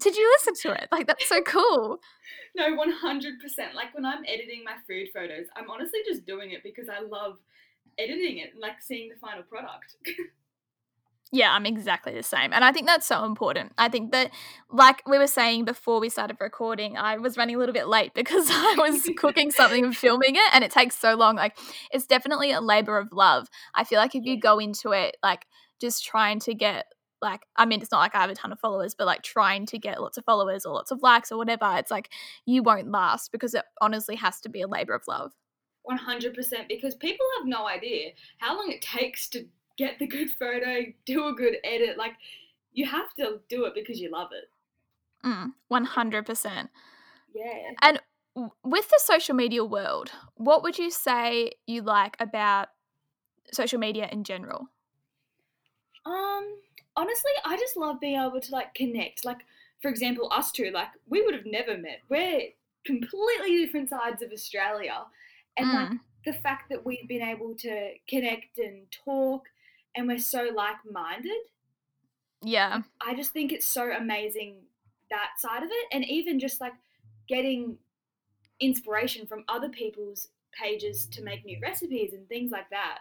"Did 0.00 0.16
you 0.16 0.28
listen 0.38 0.54
to 0.70 0.82
it? 0.82 0.88
Like 0.92 1.06
that's 1.06 1.28
so 1.28 1.42
cool." 1.46 1.98
no, 2.56 2.76
100%. 2.76 3.74
Like 3.74 3.94
when 3.94 4.04
I'm 4.04 4.24
editing 4.26 4.64
my 4.64 4.74
food 4.86 5.08
photos, 5.14 5.46
I'm 5.56 5.70
honestly 5.70 6.00
just 6.06 6.26
doing 6.26 6.52
it 6.52 6.62
because 6.62 6.88
I 6.88 7.00
love 7.00 7.38
editing 7.98 8.38
it 8.38 8.52
and 8.52 8.60
like 8.60 8.80
seeing 8.80 9.08
the 9.08 9.16
final 9.16 9.42
product. 9.42 9.96
Yeah, 11.32 11.52
I'm 11.52 11.64
exactly 11.64 12.12
the 12.12 12.24
same. 12.24 12.52
And 12.52 12.64
I 12.64 12.72
think 12.72 12.86
that's 12.86 13.06
so 13.06 13.24
important. 13.24 13.72
I 13.78 13.88
think 13.88 14.10
that, 14.10 14.32
like 14.68 15.06
we 15.08 15.16
were 15.16 15.28
saying 15.28 15.64
before 15.64 16.00
we 16.00 16.08
started 16.08 16.36
recording, 16.40 16.96
I 16.96 17.18
was 17.18 17.36
running 17.36 17.54
a 17.54 17.58
little 17.58 17.72
bit 17.72 17.86
late 17.86 18.12
because 18.14 18.48
I 18.50 18.74
was 18.76 19.08
cooking 19.16 19.50
something 19.50 19.84
and 19.84 19.96
filming 19.96 20.34
it, 20.34 20.50
and 20.52 20.64
it 20.64 20.72
takes 20.72 20.98
so 20.98 21.14
long. 21.14 21.36
Like, 21.36 21.56
it's 21.92 22.06
definitely 22.06 22.50
a 22.50 22.60
labor 22.60 22.98
of 22.98 23.12
love. 23.12 23.48
I 23.74 23.84
feel 23.84 23.98
like 23.98 24.14
if 24.14 24.24
you 24.24 24.40
go 24.40 24.58
into 24.58 24.90
it, 24.90 25.16
like, 25.22 25.46
just 25.80 26.04
trying 26.04 26.40
to 26.40 26.54
get, 26.54 26.86
like, 27.22 27.42
I 27.54 27.64
mean, 27.64 27.80
it's 27.80 27.92
not 27.92 28.00
like 28.00 28.14
I 28.14 28.22
have 28.22 28.30
a 28.30 28.34
ton 28.34 28.50
of 28.50 28.58
followers, 28.58 28.94
but 28.94 29.06
like 29.06 29.22
trying 29.22 29.66
to 29.66 29.78
get 29.78 30.00
lots 30.00 30.18
of 30.18 30.24
followers 30.24 30.66
or 30.66 30.74
lots 30.74 30.90
of 30.90 31.02
likes 31.02 31.30
or 31.30 31.38
whatever, 31.38 31.74
it's 31.76 31.90
like 31.90 32.10
you 32.44 32.62
won't 32.62 32.90
last 32.90 33.30
because 33.30 33.54
it 33.54 33.64
honestly 33.80 34.16
has 34.16 34.40
to 34.40 34.48
be 34.48 34.62
a 34.62 34.68
labor 34.68 34.94
of 34.94 35.02
love. 35.06 35.32
100% 35.90 36.34
because 36.68 36.94
people 36.94 37.26
have 37.38 37.46
no 37.46 37.66
idea 37.66 38.10
how 38.38 38.56
long 38.56 38.70
it 38.70 38.82
takes 38.82 39.28
to 39.28 39.46
get 39.80 39.98
the 39.98 40.06
good 40.06 40.30
photo, 40.30 40.84
do 41.06 41.28
a 41.28 41.32
good 41.32 41.56
edit. 41.64 41.96
Like 41.96 42.12
you 42.72 42.84
have 42.86 43.14
to 43.14 43.40
do 43.48 43.64
it 43.64 43.74
because 43.74 43.98
you 43.98 44.10
love 44.10 44.28
it. 44.32 44.50
Mm, 45.26 45.52
100%. 45.72 46.68
Yeah. 47.34 47.44
And 47.80 48.00
with 48.62 48.88
the 48.88 49.00
social 49.02 49.34
media 49.34 49.64
world, 49.64 50.12
what 50.34 50.62
would 50.62 50.78
you 50.78 50.90
say 50.90 51.52
you 51.66 51.82
like 51.82 52.16
about 52.20 52.68
social 53.52 53.78
media 53.78 54.08
in 54.12 54.22
general? 54.22 54.68
Um, 56.04 56.58
honestly, 56.96 57.32
I 57.44 57.56
just 57.56 57.76
love 57.76 58.00
being 58.00 58.20
able 58.20 58.40
to 58.40 58.52
like 58.52 58.74
connect. 58.74 59.24
Like, 59.24 59.40
for 59.80 59.88
example, 59.88 60.28
us 60.30 60.52
two, 60.52 60.70
like 60.72 60.88
we 61.08 61.22
would 61.22 61.34
have 61.34 61.46
never 61.46 61.76
met. 61.76 62.00
We're 62.08 62.48
completely 62.84 63.64
different 63.64 63.90
sides 63.90 64.22
of 64.22 64.30
Australia, 64.32 65.02
and 65.56 65.66
mm. 65.66 65.74
like 65.74 65.98
the 66.24 66.32
fact 66.34 66.70
that 66.70 66.84
we've 66.84 67.08
been 67.08 67.22
able 67.22 67.54
to 67.56 67.92
connect 68.08 68.58
and 68.58 68.86
talk 69.04 69.44
and 69.96 70.06
we're 70.08 70.18
so 70.18 70.50
like 70.54 70.76
minded. 70.90 71.32
Yeah. 72.42 72.82
I 73.06 73.14
just 73.14 73.32
think 73.32 73.52
it's 73.52 73.66
so 73.66 73.90
amazing 73.92 74.56
that 75.10 75.30
side 75.38 75.62
of 75.62 75.68
it. 75.70 75.86
And 75.92 76.04
even 76.04 76.38
just 76.38 76.60
like 76.60 76.74
getting 77.28 77.76
inspiration 78.60 79.26
from 79.26 79.44
other 79.48 79.68
people's 79.68 80.28
pages 80.52 81.06
to 81.06 81.22
make 81.22 81.44
new 81.44 81.58
recipes 81.62 82.12
and 82.12 82.28
things 82.28 82.50
like 82.50 82.70
that. 82.70 82.98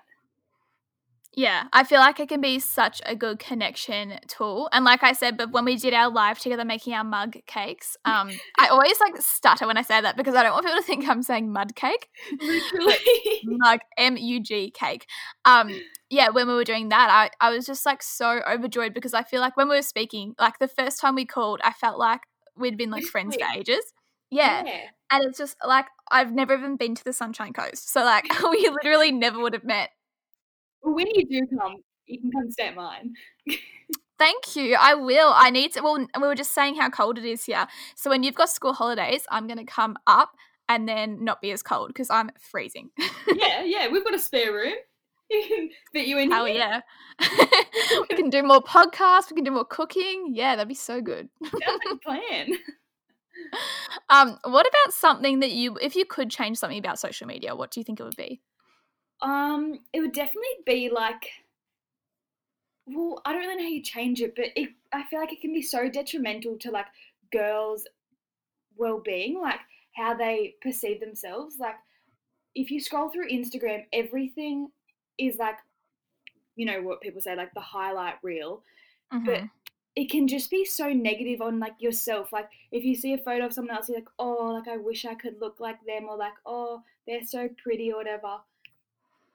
Yeah, 1.36 1.66
I 1.72 1.84
feel 1.84 2.00
like 2.00 2.20
it 2.20 2.28
can 2.28 2.42
be 2.42 2.60
such 2.60 3.02
a 3.06 3.16
good 3.16 3.38
connection 3.38 4.20
tool. 4.28 4.68
And 4.74 4.84
like 4.84 5.04
I 5.04 5.14
said, 5.14 5.38
but 5.38 5.52
when 5.52 5.64
we 5.64 5.76
did 5.76 5.94
our 5.94 6.10
live 6.10 6.40
together 6.40 6.66
making 6.66 6.94
our 6.94 7.04
mug 7.04 7.38
cakes, 7.46 7.96
um, 8.06 8.32
I 8.58 8.68
always 8.68 9.00
like 9.00 9.16
stutter 9.22 9.68
when 9.68 9.78
I 9.78 9.84
say 9.84 10.02
that 10.02 10.18
because 10.18 10.34
I 10.34 10.44
don't 10.44 10.54
want 10.54 10.66
people 10.66 10.82
to 10.82 10.86
think 10.86 11.08
I'm 11.08 11.22
saying 11.22 11.52
mud 11.52 11.76
cake. 11.76 12.10
Literally. 12.42 12.98
mug 13.44 13.80
M 13.98 14.18
U 14.18 14.40
G 14.42 14.72
cake. 14.72 15.06
Um, 15.46 15.70
yeah, 16.10 16.30
when 16.30 16.48
we 16.48 16.54
were 16.54 16.64
doing 16.64 16.90
that, 16.90 17.10
I, 17.10 17.46
I 17.46 17.52
was 17.52 17.66
just 17.66 17.86
like 17.86 18.02
so 18.02 18.42
overjoyed 18.50 18.94
because 18.94 19.14
I 19.14 19.24
feel 19.24 19.42
like 19.42 19.56
when 19.58 19.70
we 19.70 19.76
were 19.76 19.82
speaking, 19.82 20.36
like 20.40 20.60
the 20.60 20.68
first 20.68 21.00
time 21.00 21.16
we 21.16 21.26
called, 21.26 21.62
I 21.64 21.72
felt 21.74 22.00
like 22.00 22.22
we'd 22.58 22.78
been 22.78 22.90
like 22.92 23.04
friends 23.04 23.36
for 23.36 23.48
ages. 23.58 23.94
Yeah. 24.32 24.64
yeah. 24.66 24.82
And 25.12 25.26
it's 25.26 25.38
just 25.38 25.56
like 25.66 25.86
I've 26.12 26.34
never 26.34 26.54
even 26.54 26.78
been 26.78 26.96
to 26.96 27.04
the 27.04 27.14
Sunshine 27.14 27.54
Coast. 27.54 27.92
So 27.92 28.04
like 28.04 28.26
we 28.52 28.70
literally 28.70 29.12
never 29.12 29.40
would 29.40 29.54
have 29.54 29.64
met 29.64 29.90
well, 30.82 30.96
when 30.96 31.08
you 31.14 31.26
do 31.26 31.58
come, 31.58 31.78
you 32.06 32.20
can 32.20 32.32
come 32.32 32.52
stay 32.52 32.68
at 32.68 32.76
mine. 32.76 33.14
Thank 34.18 34.56
you. 34.56 34.76
I 34.78 34.96
will. 34.96 35.32
I 35.34 35.50
need 35.50 35.74
to. 35.74 35.82
Well, 35.82 35.98
we 35.98 36.28
were 36.28 36.36
just 36.36 36.54
saying 36.54 36.76
how 36.76 36.90
cold 36.90 37.18
it 37.18 37.26
is 37.26 37.46
here. 37.46 37.68
So 37.96 38.10
when 38.10 38.24
you've 38.24 38.36
got 38.36 38.50
school 38.50 38.74
holidays, 38.74 39.26
I'm 39.32 39.48
going 39.48 39.60
to 39.60 39.66
come 39.66 39.98
up 40.08 40.32
and 40.68 40.88
then 40.88 41.24
not 41.24 41.42
be 41.42 41.52
as 41.52 41.64
cold 41.64 41.88
because 41.88 42.10
I'm 42.10 42.30
freezing. 42.38 42.90
yeah, 43.34 43.64
yeah. 43.64 43.88
We've 43.88 44.04
got 44.04 44.14
a 44.14 44.20
spare 44.20 44.54
room. 44.54 44.74
Fit 45.94 46.08
you 46.08 46.18
in 46.18 46.32
here. 46.32 46.48
yeah. 46.48 46.82
we 48.10 48.16
can 48.16 48.30
do 48.30 48.44
more 48.44 48.62
podcasts. 48.62 49.30
We 49.30 49.36
can 49.36 49.44
do 49.44 49.52
more 49.52 49.66
cooking. 49.66 50.32
Yeah, 50.34 50.56
that'd 50.56 50.68
be 50.68 50.74
so 50.74 51.02
good. 51.02 51.30
Sounds 51.44 51.82
like 51.86 52.02
plan. 52.02 52.48
Um, 54.10 54.38
what 54.44 54.68
about 54.68 54.94
something 54.94 55.40
that 55.40 55.52
you, 55.52 55.78
if 55.82 55.96
you 55.96 56.04
could 56.04 56.30
change 56.30 56.58
something 56.58 56.78
about 56.78 57.00
social 57.00 57.26
media, 57.26 57.56
what 57.56 57.72
do 57.72 57.80
you 57.80 57.86
think 57.86 58.00
it 58.00 58.04
would 58.04 58.18
be? 58.18 58.42
Um, 59.22 59.80
it 59.94 60.02
would 60.02 60.12
definitely 60.12 60.58
be 60.66 60.90
like 60.90 61.30
well, 62.96 63.22
I 63.26 63.32
don't 63.32 63.42
really 63.42 63.56
know 63.56 63.64
how 63.64 63.70
you 63.70 63.84
change 63.84 64.22
it, 64.22 64.34
but 64.36 64.46
it, 64.56 64.70
I 64.92 65.04
feel 65.04 65.20
like 65.20 65.34
it 65.34 65.42
can 65.42 65.54
be 65.54 65.62
so 65.62 65.90
detrimental 65.90 66.58
to 66.60 66.72
like 66.72 66.88
girls' 67.32 67.88
well-being, 68.78 69.40
like 69.40 69.60
how 69.96 70.16
they 70.16 70.56
perceive 70.62 71.00
themselves. 71.00 71.58
Like 71.60 71.76
if 72.56 72.72
you 72.72 72.80
scroll 72.80 73.10
through 73.10 73.30
Instagram, 73.30 73.84
everything 73.94 74.70
is 75.20 75.38
like, 75.38 75.58
you 76.56 76.66
know 76.66 76.82
what 76.82 77.02
people 77.02 77.22
say, 77.22 77.36
like 77.36 77.54
the 77.54 77.60
highlight 77.62 78.16
reel, 78.24 78.64
Mhm. 79.14 79.26
but 79.26 79.44
it 79.96 80.10
can 80.10 80.28
just 80.28 80.50
be 80.50 80.64
so 80.66 80.92
negative 80.94 81.42
on 81.42 81.60
like 81.60 81.76
yourself. 81.82 82.32
Like 82.32 82.50
if 82.72 82.84
you 82.84 82.96
see 82.96 83.14
a 83.14 83.18
photo 83.18 83.46
of 83.46 83.54
someone 83.54 83.76
else, 83.76 83.90
you're 83.90 83.98
like, 83.98 84.08
oh, 84.20 84.48
like 84.54 84.68
I 84.68 84.78
wish 84.78 85.06
I 85.06 85.16
could 85.16 85.40
look 85.42 85.60
like 85.60 85.84
them, 85.86 86.06
or 86.10 86.16
like, 86.18 86.36
oh, 86.46 86.84
they're 87.08 87.24
so 87.26 87.50
pretty 87.62 87.92
or 87.92 87.98
whatever. 87.98 88.40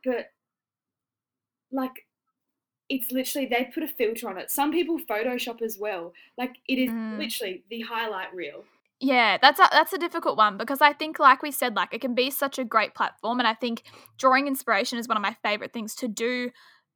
But 0.05 0.31
like 1.71 2.07
it's 2.89 3.11
literally 3.11 3.47
they 3.47 3.65
put 3.75 3.83
a 3.83 3.89
filter 3.89 4.29
on 4.29 4.37
it. 4.39 4.51
Some 4.51 4.71
people 4.71 4.99
Photoshop 4.99 5.63
as 5.63 5.79
well. 5.79 6.13
Like 6.37 6.57
it 6.69 6.79
is 6.79 6.91
Mm. 6.91 7.19
literally 7.19 7.65
the 7.71 7.81
highlight 7.81 8.33
reel. 8.35 8.65
Yeah, 9.05 9.37
that's 9.37 9.61
a 9.61 9.69
that's 9.71 9.93
a 9.93 9.99
difficult 9.99 10.39
one 10.39 10.57
because 10.57 10.81
I 10.81 10.95
think, 10.95 11.19
like 11.19 11.43
we 11.43 11.51
said, 11.51 11.77
like 11.77 11.93
it 11.93 12.01
can 12.01 12.15
be 12.15 12.31
such 12.31 12.59
a 12.59 12.65
great 12.65 12.95
platform, 12.95 13.39
and 13.39 13.47
I 13.47 13.53
think 13.53 13.83
drawing 14.17 14.47
inspiration 14.47 14.99
is 14.99 15.07
one 15.07 15.19
of 15.19 15.23
my 15.23 15.37
favorite 15.43 15.75
things 15.75 15.95
to 15.97 16.09
do 16.09 16.51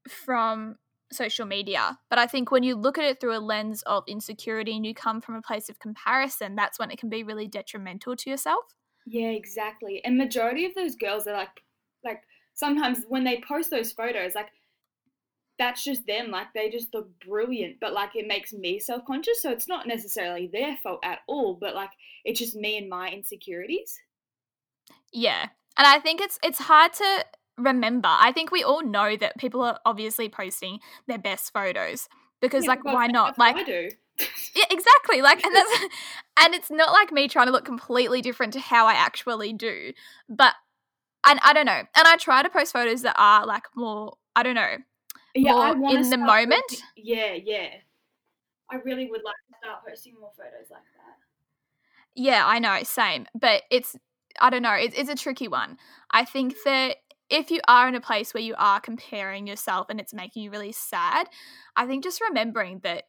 from 0.09 0.77
social 1.13 1.45
media. 1.45 1.99
But 2.09 2.19
I 2.19 2.27
think 2.27 2.51
when 2.51 2.63
you 2.63 2.77
look 2.77 2.97
at 2.97 3.05
it 3.05 3.21
through 3.21 3.37
a 3.37 3.41
lens 3.41 3.83
of 3.83 4.05
insecurity 4.09 4.75
and 4.75 4.87
you 4.87 4.95
come 4.95 5.21
from 5.21 5.35
a 5.35 5.43
place 5.43 5.69
of 5.69 5.81
comparison, 5.81 6.55
that's 6.55 6.79
when 6.79 6.91
it 6.91 6.99
can 6.99 7.11
be 7.11 7.23
really 7.25 7.47
detrimental 7.47 8.17
to 8.17 8.31
yourself. 8.31 8.65
Yeah, 9.07 9.31
exactly. 9.31 10.03
And 10.05 10.17
majority 10.17 10.65
of 10.65 10.75
those 10.75 10.97
girls 10.97 11.27
are 11.27 11.35
like 11.35 11.63
like 12.05 12.23
sometimes 12.55 13.05
when 13.09 13.25
they 13.25 13.43
post 13.47 13.71
those 13.71 13.93
photos, 13.93 14.35
like 14.35 14.49
that's 15.59 15.85
just 15.85 16.07
them. 16.07 16.31
Like 16.31 16.49
they 16.55 16.71
just 16.71 16.95
look 16.95 17.09
brilliant, 17.27 17.77
but 17.81 17.93
like 17.93 18.17
it 18.17 18.27
makes 18.27 18.53
me 18.53 18.79
self 18.79 19.05
conscious. 19.05 19.43
So 19.43 19.51
it's 19.51 19.69
not 19.69 19.87
necessarily 19.87 20.49
their 20.53 20.77
fault 20.83 21.01
at 21.05 21.21
all, 21.27 21.55
but 21.55 21.75
like 21.75 21.91
it's 22.25 22.39
just 22.39 22.55
me 22.55 22.79
and 22.79 22.89
my 22.89 23.11
insecurities. 23.11 23.99
Yeah. 25.13 25.49
And 25.77 25.87
I 25.87 25.99
think 26.01 26.21
it's 26.21 26.39
it's 26.43 26.59
hard 26.59 26.93
to 26.95 27.25
remember. 27.57 28.09
I 28.09 28.33
think 28.33 28.51
we 28.51 28.63
all 28.63 28.83
know 28.85 29.17
that 29.17 29.39
people 29.39 29.63
are 29.63 29.79
obviously 29.85 30.29
posting 30.29 30.81
their 31.07 31.19
best 31.19 31.53
photos 31.53 32.09
because 32.41 32.65
Yeah, 32.65 32.71
like 32.71 32.83
because 32.83 32.95
why 32.95 33.07
not? 33.09 33.39
Like 33.39 33.57
I 33.57 33.65
do. 33.65 33.91
Yeah, 34.55 34.65
exactly. 34.71 35.23
Like, 35.23 35.45
and 35.45 35.55
that's, 35.55 35.71
and 36.41 36.55
it's 36.55 36.71
not 36.71 36.93
like 36.93 37.13
me 37.13 37.29
trying 37.29 37.47
to 37.47 37.53
look 37.53 37.65
completely 37.65 38.21
different 38.21 38.53
to 38.55 38.61
how 38.61 38.87
I 38.87 38.95
actually 38.95 39.53
do. 39.53 39.93
But, 40.29 40.55
and 41.27 41.39
I 41.43 41.53
don't 41.53 41.67
know. 41.67 41.83
And 41.97 42.07
I 42.07 42.17
try 42.17 42.43
to 42.43 42.51
post 42.51 42.73
photos 42.73 43.03
that 43.03 43.17
are 43.19 43.47
like 43.47 43.65
more, 43.77 44.17
I 44.35 44.43
don't 44.43 44.55
know, 44.55 44.77
yeah, 45.43 45.73
more 45.75 45.91
in 45.95 46.09
the 46.11 46.17
moment. 46.17 46.63
posting- 46.69 46.87
yeah, 46.97 47.33
yeah. 47.35 47.69
I 48.71 48.77
really 48.77 49.07
would 49.07 49.23
like 49.25 49.37
to 49.51 49.59
start 49.59 49.81
posting 49.87 50.15
more 50.21 50.31
photos 50.37 50.71
like 50.71 50.83
that. 50.83 51.17
Yeah, 52.15 52.43
I 52.47 52.59
know, 52.59 52.83
same. 52.83 53.27
But 53.35 53.63
it's, 53.71 53.97
I 54.41 54.51
don't 54.51 54.63
know, 54.63 54.75
it's, 54.75 54.97
it's 54.99 55.09
a 55.09 55.15
tricky 55.15 55.49
one. 55.49 55.79
I 56.11 56.25
think 56.25 56.55
that 56.65 56.97
if 57.31 57.51
you 57.51 57.61
are 57.69 57.89
in 57.89 57.95
a 57.95 58.01
place 58.01 58.33
where 58.35 58.43
you 58.43 58.55
are 58.59 58.81
comparing 58.81 59.47
yourself 59.47 59.87
and 59.89 60.01
it's 60.01 60.15
making 60.15 60.43
you 60.43 60.51
really 60.51 60.73
sad, 60.73 61.29
I 61.77 61.87
think 61.87 62.05
just 62.05 62.21
remembering 62.21 62.81
that 62.83 63.05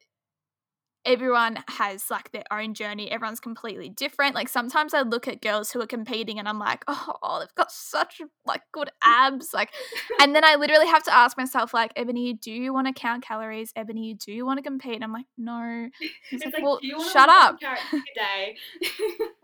everyone 1.06 1.64
has 1.68 2.10
like 2.10 2.32
their 2.32 2.44
own 2.52 2.74
journey. 2.74 3.10
Everyone's 3.10 3.40
completely 3.40 3.90
different. 3.90 4.36
Like 4.36 4.50
sometimes 4.50 4.94
i 4.94 5.02
look 5.02 5.28
at 5.28 5.42
girls 5.42 5.72
who 5.72 5.82
are 5.82 5.88
competing 5.88 6.40
and 6.40 6.48
i'm 6.48 6.60
like 6.60 6.84
oh, 6.88 7.14
oh 7.22 7.40
they've 7.40 7.56
got 7.56 7.72
such 7.72 8.22
like 8.46 8.62
good 8.72 8.90
abs. 9.04 9.54
Like 9.54 9.72
and 10.22 10.36
then 10.36 10.44
i 10.44 10.56
literally 10.56 10.88
have 10.88 11.04
to 11.04 11.14
ask 11.14 11.38
myself 11.38 11.74
like 11.74 11.92
ebony 11.96 12.34
do 12.34 12.52
you 12.52 12.74
want 12.74 12.88
to 12.88 12.94
count 12.94 13.24
calories? 13.24 13.72
Ebony 13.76 14.14
do 14.14 14.32
you 14.32 14.46
want 14.46 14.58
to 14.58 14.64
compete? 14.64 14.96
And 14.96 15.04
i'm 15.04 15.14
like 15.14 15.26
no. 15.38 15.90
It's 16.32 16.46
like, 16.46 16.54
like, 16.54 16.64
well, 16.64 16.80
shut 17.12 17.30
up. 17.30 17.60
today? 17.60 18.56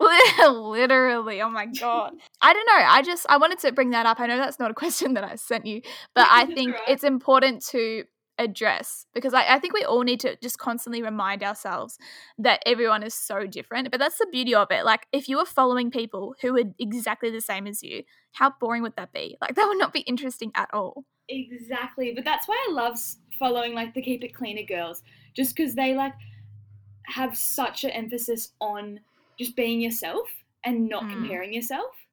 literally 0.00 1.42
oh 1.42 1.50
my 1.50 1.66
god. 1.66 2.12
I 2.40 2.52
don't 2.52 2.66
know. 2.66 2.86
I 2.86 3.02
just 3.02 3.26
i 3.28 3.36
wanted 3.36 3.58
to 3.60 3.72
bring 3.72 3.90
that 3.90 4.06
up. 4.06 4.20
I 4.20 4.26
know 4.26 4.36
that's 4.36 4.58
not 4.58 4.70
a 4.70 4.74
question 4.74 5.14
that 5.14 5.24
i 5.24 5.36
sent 5.36 5.66
you 5.66 5.82
but 6.14 6.26
i 6.30 6.46
think 6.46 6.74
alright. 6.74 6.88
it's 6.88 7.04
important 7.04 7.64
to 7.66 8.04
address 8.38 9.06
because 9.14 9.32
I, 9.34 9.54
I 9.54 9.58
think 9.58 9.72
we 9.74 9.84
all 9.84 10.02
need 10.02 10.20
to 10.20 10.36
just 10.42 10.58
constantly 10.58 11.02
remind 11.02 11.42
ourselves 11.42 11.98
that 12.38 12.62
everyone 12.66 13.02
is 13.02 13.14
so 13.14 13.46
different 13.46 13.90
but 13.90 13.98
that's 13.98 14.18
the 14.18 14.26
beauty 14.30 14.54
of 14.54 14.70
it 14.70 14.84
like 14.84 15.06
if 15.12 15.28
you 15.28 15.38
were 15.38 15.46
following 15.46 15.90
people 15.90 16.34
who 16.42 16.52
were 16.52 16.64
exactly 16.78 17.30
the 17.30 17.40
same 17.40 17.66
as 17.66 17.82
you 17.82 18.02
how 18.32 18.52
boring 18.60 18.82
would 18.82 18.94
that 18.96 19.12
be 19.12 19.36
like 19.40 19.54
that 19.54 19.66
would 19.66 19.78
not 19.78 19.92
be 19.92 20.00
interesting 20.00 20.52
at 20.54 20.68
all 20.72 21.04
Exactly, 21.28 22.12
but 22.14 22.24
that's 22.24 22.46
why 22.46 22.66
I 22.68 22.72
love 22.72 22.98
following 23.38 23.74
like 23.74 23.94
the 23.94 24.02
Keep 24.02 24.22
It 24.22 24.32
Cleaner 24.32 24.62
girls, 24.62 25.02
just 25.34 25.56
because 25.56 25.74
they 25.74 25.92
like 25.94 26.14
have 27.06 27.36
such 27.36 27.84
an 27.84 27.90
emphasis 27.90 28.52
on 28.60 29.00
just 29.38 29.56
being 29.56 29.80
yourself 29.80 30.28
and 30.64 30.88
not 30.88 31.04
Mm. 31.04 31.12
comparing 31.12 31.52
yourself. 31.52 32.05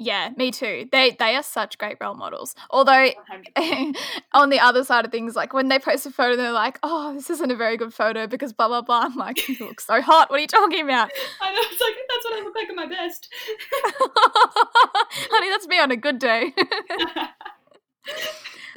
Yeah 0.00 0.30
me 0.36 0.50
too 0.50 0.88
they 0.90 1.14
they 1.18 1.36
are 1.36 1.42
such 1.42 1.78
great 1.78 1.96
role 2.00 2.14
models 2.14 2.54
although 2.70 3.10
on 4.32 4.50
the 4.50 4.60
other 4.60 4.84
side 4.84 5.04
of 5.04 5.10
things, 5.10 5.34
like 5.36 5.52
when 5.52 5.68
they 5.68 5.78
post 5.78 6.06
a 6.06 6.10
photo, 6.10 6.36
they're 6.36 6.52
like, 6.52 6.78
"Oh, 6.82 7.14
this 7.14 7.30
isn't 7.30 7.50
a 7.50 7.56
very 7.56 7.76
good 7.76 7.92
photo 7.92 8.26
because 8.26 8.52
blah 8.52 8.68
blah 8.68 8.82
blah." 8.82 9.00
I'm 9.00 9.16
like, 9.16 9.48
"You 9.48 9.56
look 9.60 9.80
so 9.80 10.00
hot. 10.00 10.30
What 10.30 10.38
are 10.38 10.40
you 10.40 10.46
talking 10.46 10.82
about, 10.82 11.10
I 11.40 11.52
know 11.52 11.60
it's 11.62 11.80
like 11.80 11.94
that's 12.08 12.24
what 12.24 12.38
I 12.38 12.44
look 12.44 12.54
like 12.54 12.68
at 12.68 12.76
my 12.76 12.86
best. 12.86 13.28
honey? 15.30 15.50
That's 15.50 15.66
me 15.68 15.78
on 15.78 15.90
a 15.90 15.96
good 15.96 16.18
day." 16.18 16.52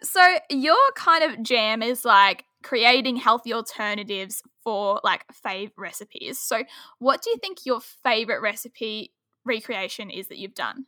so 0.04 0.38
your 0.50 0.78
kind 0.96 1.24
of 1.24 1.44
jam 1.44 1.82
is 1.82 2.06
like 2.06 2.46
creating 2.64 3.18
healthy 3.18 3.54
alternatives 3.54 4.42
for 4.64 5.02
like 5.04 5.26
fave 5.46 5.72
recipes. 5.78 6.40
So 6.40 6.64
what 7.00 7.22
do 7.22 7.30
you 7.30 7.38
think 7.38 7.66
your 7.66 7.82
favorite 7.82 8.42
recipe 8.42 9.12
recreation 9.46 10.10
is 10.10 10.28
that 10.30 10.38
you've 10.38 10.56
done? 10.56 10.86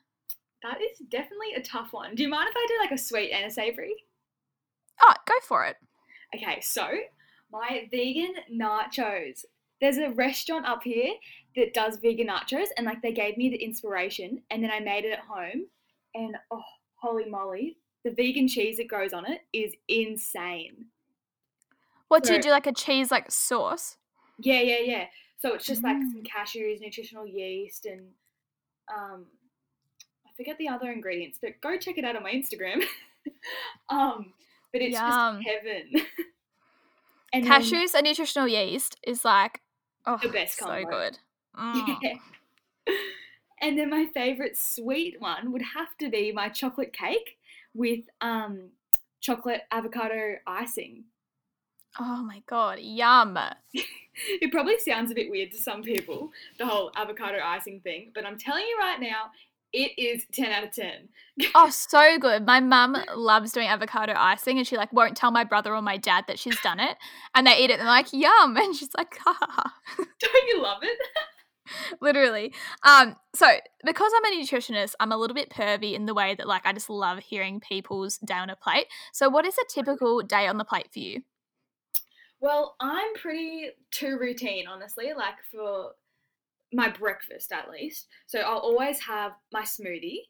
That 0.66 0.82
is 0.82 0.98
definitely 1.10 1.54
a 1.56 1.62
tough 1.62 1.94
one. 1.94 2.16
Do 2.16 2.24
you 2.24 2.30
mind 2.30 2.50
if 2.50 2.56
I 2.58 2.66
do 2.68 2.78
like 2.80 2.92
a 2.92 3.02
sweet 3.02 3.32
and 3.32 3.46
a 3.46 3.52
savory? 3.52 3.94
Oh, 5.02 5.14
go 5.28 5.34
for 5.48 5.66
it. 5.66 5.76
Okay, 6.36 6.60
so 6.62 6.88
my 7.52 7.88
vegan 7.92 8.34
nachos. 8.52 9.46
There's 9.80 9.98
a 9.98 10.10
restaurant 10.10 10.66
up 10.66 10.84
here 10.84 11.14
that 11.56 11.74
does 11.74 11.98
vegan 11.98 12.28
nachos, 12.28 12.68
and 12.78 12.86
like 12.86 13.02
they 13.02 13.12
gave 13.12 13.38
me 13.38 13.50
the 13.50 13.64
inspiration, 13.64 14.42
and 14.50 14.64
then 14.64 14.72
I 14.72 14.80
made 14.80 15.06
it 15.06 15.12
at 15.12 15.20
home, 15.20 15.68
and 16.16 16.36
oh, 16.50 16.64
holy 16.96 17.30
moly, 17.30 17.78
the 18.04 18.12
vegan 18.12 18.48
cheese 18.48 18.78
that 18.78 18.90
goes 18.90 19.14
on 19.14 19.26
it 19.30 19.42
is 19.54 19.74
insane. 19.88 20.86
What 22.08 22.24
do 22.24 22.34
you 22.34 22.42
do? 22.42 22.50
Like 22.50 22.68
a 22.68 22.72
cheese 22.72 23.12
like 23.12 23.30
sauce? 23.32 23.98
Yeah, 24.40 24.62
yeah, 24.62 24.80
yeah. 24.80 25.06
So 25.40 25.54
it's 25.54 25.66
just 25.66 25.84
like 25.84 25.98
some 25.98 26.24
Mm. 26.24 26.28
cashews, 26.28 26.80
nutritional 26.82 27.28
yeast, 27.28 27.86
and 27.86 28.08
um, 28.96 29.26
forget 30.36 30.58
the 30.58 30.68
other 30.68 30.92
ingredients, 30.92 31.38
but 31.42 31.60
go 31.62 31.78
check 31.78 31.98
it 31.98 32.06
out 32.06 32.16
on 32.16 32.24
my 32.24 32.32
Instagram. 32.32 32.84
um, 33.90 34.34
but 34.72 34.82
it's 34.82 34.94
Yum. 34.94 35.42
just 35.42 35.48
heaven. 35.48 35.84
and 37.34 37.46
then- 37.46 37.52
Cashews 37.52 37.94
and 37.94 38.06
nutritional 38.06 38.48
yeast 38.48 38.98
is 39.06 39.24
like 39.26 39.62
oh, 40.06 40.20
The 40.22 40.30
best 40.30 40.58
so 40.60 40.84
good. 40.90 41.18
Mm. 41.58 41.98
Yeah. 42.02 42.16
And 43.62 43.80
then 43.80 43.90
my 43.90 44.08
favorite 44.14 44.58
sweet 44.58 45.22
one 45.22 45.54
would 45.54 45.62
have 45.62 45.96
to 46.00 46.10
be 46.10 46.34
my 46.34 46.50
chocolate 46.50 46.92
cake 46.92 47.38
with 47.74 48.02
um 48.20 48.72
chocolate 49.22 49.62
avocado 49.72 50.36
icing. 50.46 51.06
Oh 51.98 52.24
my 52.24 52.44
god, 52.46 52.80
yum! 52.80 53.40
It 53.74 54.52
probably 54.52 54.78
sounds 54.80 55.12
a 55.12 55.16
bit 55.16 55.30
weird 55.32 55.52
to 55.52 55.58
some 55.58 55.82
people, 55.82 56.32
the 56.58 56.66
whole 56.66 56.92
avocado 56.98 57.40
icing 57.42 57.80
thing, 57.80 58.12
but 58.14 58.26
I'm 58.26 58.38
telling 58.38 58.66
you 58.68 58.78
right 58.78 59.00
now, 59.00 59.32
it 59.76 60.02
is 60.02 60.26
10 60.32 60.52
out 60.52 60.64
of 60.64 60.72
10. 60.72 61.10
Oh, 61.54 61.70
so 61.70 62.18
good. 62.18 62.46
My 62.46 62.62
mum 62.62 62.96
loves 63.14 63.52
doing 63.52 63.68
avocado 63.68 64.14
icing, 64.16 64.58
and 64.58 64.66
she 64.66 64.78
like 64.78 64.94
won't 64.94 65.18
tell 65.18 65.32
my 65.32 65.44
brother 65.44 65.76
or 65.76 65.82
my 65.82 65.98
dad 65.98 66.24
that 66.30 66.40
she's 66.40 66.60
done 66.62 66.80
it, 66.80 66.96
and 67.36 67.46
they 67.46 67.58
eat 67.58 67.70
it 67.70 67.74
and 67.74 67.82
they're 67.82 67.88
like 67.88 68.14
yum, 68.14 68.56
and 68.58 68.74
she's 68.74 68.94
like 68.98 69.18
ha 69.18 69.36
ha 69.38 69.48
ha. 69.50 69.74
Don't 69.98 70.48
you 70.48 70.62
love 70.62 70.80
it? 70.82 70.98
Literally. 72.00 72.54
Um, 72.84 73.18
so 73.36 73.48
because 73.84 74.12
I'm 74.16 74.32
a 74.32 74.42
nutritionist, 74.42 74.94
I'm 75.02 75.12
a 75.12 75.18
little 75.18 75.34
bit 75.34 75.50
pervy 75.50 75.94
in 75.94 76.06
the 76.06 76.14
way 76.14 76.36
that 76.36 76.48
like 76.48 76.66
I 76.66 76.72
just 76.72 76.90
love 76.90 77.20
hearing 77.20 77.60
people's 77.60 78.18
day 78.20 78.36
on 78.36 78.50
a 78.50 78.56
plate. 78.56 78.86
So 79.12 79.28
what 79.28 79.46
is 79.46 79.58
a 79.58 79.74
typical 79.74 80.22
day 80.22 80.48
on 80.48 80.58
the 80.58 80.64
plate 80.64 80.88
for 80.94 81.00
you? 81.00 81.24
Well, 82.40 82.76
I'm 82.80 83.14
pretty 83.16 83.72
too 83.92 84.18
routine, 84.18 84.68
honestly, 84.68 85.12
like 85.18 85.36
for 85.52 85.92
my 86.74 86.90
breakfast 86.90 87.52
at 87.52 87.70
least. 87.70 88.08
So 88.28 88.40
I'll 88.42 88.60
always 88.60 89.00
have 89.02 89.34
my 89.52 89.64
smoothie, 89.64 90.28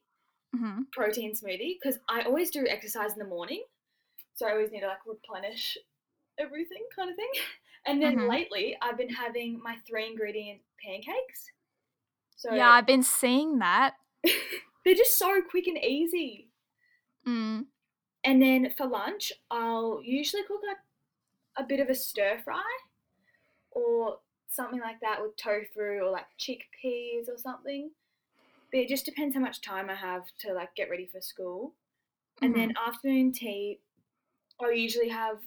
hmm 0.54 0.88
protein 0.92 1.34
smoothie, 1.34 1.78
because 1.82 2.00
I 2.10 2.22
always 2.24 2.52
do 2.52 2.68
exercise 2.68 3.14
in 3.14 3.20
the 3.20 3.26
morning. 3.26 3.66
So 4.36 4.48
I 4.48 4.52
always 4.52 4.72
need 4.72 4.82
to 4.82 4.88
like 4.88 5.06
replenish 5.06 5.78
everything 6.40 6.86
kind 6.96 7.10
of 7.12 7.16
thing. 7.18 7.32
And 7.88 8.02
then 8.02 8.18
Mhm. 8.18 8.30
lately 8.30 8.78
I've 8.82 8.98
been 8.98 9.10
having 9.10 9.62
my 9.64 9.78
three 9.88 10.08
ingredient 10.08 10.62
pancakes. 10.84 11.52
So 12.36 12.50
Yeah, 12.50 12.70
I've 12.72 12.86
been 12.86 13.04
seeing 13.04 13.60
that. 13.60 13.96
they're 14.86 14.96
just 14.96 15.18
so 15.18 15.42
quick 15.42 15.68
and 15.68 15.78
easy. 15.78 16.52
Mm. 17.26 17.66
And 18.24 18.42
then 18.42 18.72
for 18.72 18.88
lunch, 18.88 19.32
I'll 19.52 20.02
usually 20.04 20.44
cook 20.44 20.62
like 20.66 20.80
a 21.58 21.64
bit 21.64 21.80
of 21.82 21.90
a 21.90 21.96
stir 21.96 22.40
fry 22.40 22.64
or 23.72 24.22
something 24.56 24.80
like 24.80 25.00
that 25.02 25.22
with 25.22 25.36
tofu 25.38 26.04
or 26.04 26.12
like 26.12 26.26
chickpeas 26.40 27.28
or 27.28 27.38
something. 27.38 27.92
But 28.72 28.82
it 28.82 28.90
just 28.90 29.06
depends 29.06 29.36
how 29.36 29.42
much 29.42 29.62
time 29.62 29.90
I 29.90 29.96
have 29.96 30.24
to 30.40 30.54
like 30.54 30.76
get 30.76 30.90
ready 30.90 31.08
for 31.12 31.22
school. 31.22 31.74
And 32.42 32.54
then 32.56 32.70
mm-hmm. 32.70 32.90
afternoon 32.90 33.32
tea, 33.32 33.80
I'll 34.60 34.74
usually 34.74 35.10
have 35.10 35.38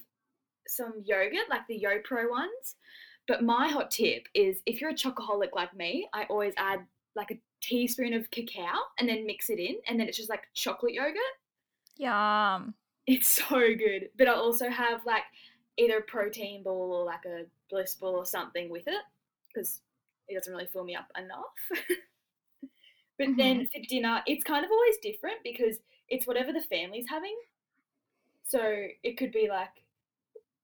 some 0.67 0.93
yogurt, 1.05 1.49
like 1.49 1.67
the 1.67 1.79
YoPro 1.79 2.29
ones. 2.29 2.75
But 3.27 3.43
my 3.43 3.67
hot 3.67 3.91
tip 3.91 4.27
is 4.33 4.57
if 4.65 4.81
you're 4.81 4.89
a 4.89 4.95
chocoholic 4.95 5.49
like 5.53 5.75
me, 5.75 6.07
I 6.13 6.23
always 6.29 6.53
add 6.57 6.79
like 7.15 7.31
a 7.31 7.39
teaspoon 7.61 8.13
of 8.13 8.31
cacao 8.31 8.79
and 8.97 9.07
then 9.07 9.25
mix 9.25 9.49
it 9.49 9.59
in, 9.59 9.75
and 9.87 9.99
then 9.99 10.07
it's 10.07 10.17
just 10.17 10.29
like 10.29 10.43
chocolate 10.55 10.93
yogurt. 10.93 11.15
Yum. 11.97 12.73
It's 13.05 13.27
so 13.27 13.59
good. 13.75 14.09
But 14.17 14.27
I 14.27 14.33
also 14.33 14.69
have 14.69 15.05
like 15.05 15.23
either 15.79 15.99
a 15.99 16.03
protein 16.03 16.61
ball 16.61 16.91
or 16.93 17.05
like 17.05 17.25
a 17.25 17.45
bliss 17.69 17.95
ball 17.95 18.15
or 18.15 18.25
something 18.25 18.69
with 18.69 18.87
it 18.87 19.01
because 19.47 19.81
it 20.27 20.35
doesn't 20.35 20.51
really 20.53 20.67
fill 20.67 20.83
me 20.83 20.95
up 20.95 21.09
enough. 21.17 21.79
but 23.17 23.27
then 23.37 23.61
mm-hmm. 23.61 23.63
for 23.63 23.87
dinner, 23.87 24.21
it's 24.27 24.43
kind 24.43 24.65
of 24.65 24.71
always 24.71 24.97
different 25.01 25.37
because 25.43 25.77
it's 26.09 26.27
whatever 26.27 26.51
the 26.51 26.61
family's 26.61 27.07
having. 27.09 27.35
So 28.45 28.59
it 29.03 29.17
could 29.17 29.31
be 29.31 29.47
like 29.49 29.69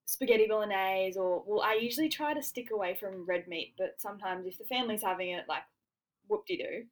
spaghetti 0.06 0.48
bolognese, 0.48 1.18
or 1.18 1.44
well, 1.46 1.62
I 1.62 1.80
usually 1.82 2.10
try 2.10 2.34
to 2.34 2.42
stick 2.42 2.72
away 2.72 2.96
from 2.96 3.26
red 3.26 3.48
meat, 3.48 3.74
but 3.78 3.96
sometimes 3.98 4.46
if 4.46 4.58
the 4.58 4.64
family's 4.66 5.04
having 5.04 5.30
it, 5.30 5.46
like 5.48 5.64
whoop 6.28 6.46
de 6.48 6.58
doo. 6.58 6.86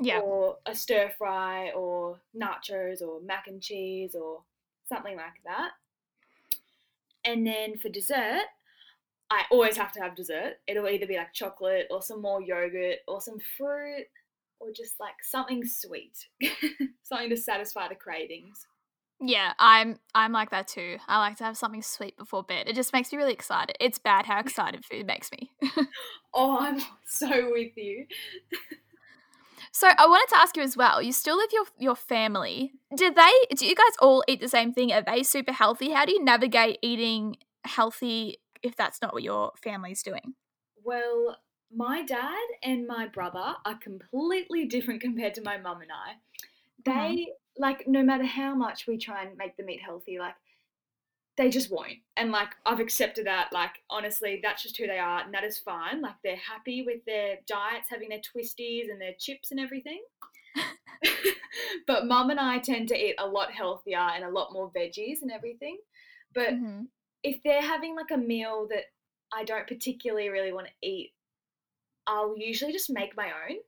Yeah. 0.00 0.20
Or 0.20 0.58
a 0.64 0.74
stir 0.74 1.10
fry, 1.18 1.70
or 1.70 2.20
nachos, 2.36 3.02
or 3.02 3.20
mac 3.20 3.48
and 3.48 3.60
cheese, 3.60 4.14
or 4.14 4.42
something 4.88 5.16
like 5.16 5.42
that. 5.44 5.70
And 7.28 7.46
then 7.46 7.76
for 7.76 7.90
dessert, 7.90 8.46
I 9.30 9.42
always 9.50 9.76
have 9.76 9.92
to 9.92 10.00
have 10.00 10.16
dessert. 10.16 10.54
It'll 10.66 10.88
either 10.88 11.06
be 11.06 11.18
like 11.18 11.34
chocolate, 11.34 11.86
or 11.90 12.00
some 12.00 12.22
more 12.22 12.40
yogurt, 12.40 13.00
or 13.06 13.20
some 13.20 13.38
fruit, 13.58 14.06
or 14.60 14.70
just 14.74 14.98
like 14.98 15.22
something 15.22 15.66
sweet, 15.66 16.16
something 17.02 17.28
to 17.28 17.36
satisfy 17.36 17.88
the 17.88 17.96
cravings. 17.96 18.66
Yeah, 19.20 19.52
I'm 19.58 19.98
I'm 20.14 20.32
like 20.32 20.48
that 20.50 20.68
too. 20.68 20.96
I 21.06 21.18
like 21.18 21.36
to 21.38 21.44
have 21.44 21.58
something 21.58 21.82
sweet 21.82 22.16
before 22.16 22.42
bed. 22.42 22.66
It 22.66 22.74
just 22.74 22.94
makes 22.94 23.12
me 23.12 23.18
really 23.18 23.34
excited. 23.34 23.76
It's 23.78 23.98
bad 23.98 24.24
how 24.24 24.40
excited 24.40 24.86
food 24.86 25.06
makes 25.06 25.30
me. 25.30 25.50
Oh, 26.34 26.58
I'm 26.60 26.80
so 27.06 27.50
with 27.50 27.76
you. 27.76 28.06
So 29.78 29.86
I 29.96 30.08
wanted 30.08 30.34
to 30.34 30.40
ask 30.42 30.56
you 30.56 30.64
as 30.64 30.76
well. 30.76 31.00
You 31.00 31.12
still 31.12 31.36
live 31.36 31.50
your 31.52 31.66
your 31.78 31.94
family. 31.94 32.72
Do 32.96 33.14
they? 33.14 33.32
Do 33.54 33.64
you 33.64 33.76
guys 33.76 33.94
all 34.00 34.24
eat 34.26 34.40
the 34.40 34.48
same 34.48 34.72
thing? 34.72 34.92
Are 34.92 35.02
they 35.02 35.22
super 35.22 35.52
healthy? 35.52 35.90
How 35.92 36.04
do 36.04 36.10
you 36.10 36.24
navigate 36.24 36.78
eating 36.82 37.36
healthy 37.64 38.38
if 38.60 38.74
that's 38.74 39.00
not 39.00 39.12
what 39.12 39.22
your 39.22 39.52
family's 39.62 40.02
doing? 40.02 40.34
Well, 40.82 41.36
my 41.72 42.02
dad 42.02 42.48
and 42.60 42.88
my 42.88 43.06
brother 43.06 43.54
are 43.64 43.78
completely 43.78 44.64
different 44.64 45.00
compared 45.06 45.34
to 45.34 45.42
my 45.42 45.58
mum 45.58 45.80
and 45.82 45.92
I. 45.92 46.90
Uh-huh. 46.90 47.08
They 47.08 47.28
like 47.56 47.86
no 47.86 48.02
matter 48.02 48.24
how 48.24 48.56
much 48.56 48.88
we 48.88 48.98
try 48.98 49.22
and 49.22 49.36
make 49.36 49.56
them 49.56 49.70
eat 49.70 49.80
healthy, 49.80 50.18
like 50.18 50.34
they 51.38 51.48
just 51.48 51.70
won't. 51.70 51.98
And 52.16 52.32
like 52.32 52.48
I've 52.66 52.80
accepted 52.80 53.26
that. 53.26 53.52
Like 53.52 53.70
honestly, 53.88 54.40
that's 54.42 54.62
just 54.62 54.76
who 54.76 54.86
they 54.86 54.98
are, 54.98 55.20
and 55.20 55.32
that 55.32 55.44
is 55.44 55.58
fine. 55.58 56.02
Like 56.02 56.16
they're 56.22 56.36
happy 56.36 56.82
with 56.82 57.02
their 57.06 57.36
diets, 57.46 57.88
having 57.88 58.10
their 58.10 58.18
twisties 58.20 58.90
and 58.90 59.00
their 59.00 59.14
chips 59.18 59.52
and 59.52 59.60
everything. 59.60 60.02
but 61.86 62.06
mum 62.06 62.30
and 62.30 62.40
I 62.40 62.58
tend 62.58 62.88
to 62.88 62.96
eat 62.96 63.14
a 63.18 63.26
lot 63.26 63.52
healthier 63.52 63.98
and 63.98 64.24
a 64.24 64.30
lot 64.30 64.52
more 64.52 64.70
veggies 64.72 65.22
and 65.22 65.30
everything. 65.30 65.78
But 66.34 66.50
Mhm. 66.54 66.88
if 67.22 67.40
they're 67.44 67.62
having 67.62 67.94
like 67.94 68.10
a 68.10 68.18
meal 68.18 68.66
that 68.68 68.84
I 69.32 69.44
don't 69.44 69.66
particularly 69.68 70.28
really 70.30 70.52
want 70.52 70.66
to 70.66 70.72
eat, 70.82 71.14
I'll 72.06 72.36
usually 72.36 72.72
just 72.72 72.90
make 72.90 73.16
my 73.16 73.30
own. 73.30 73.58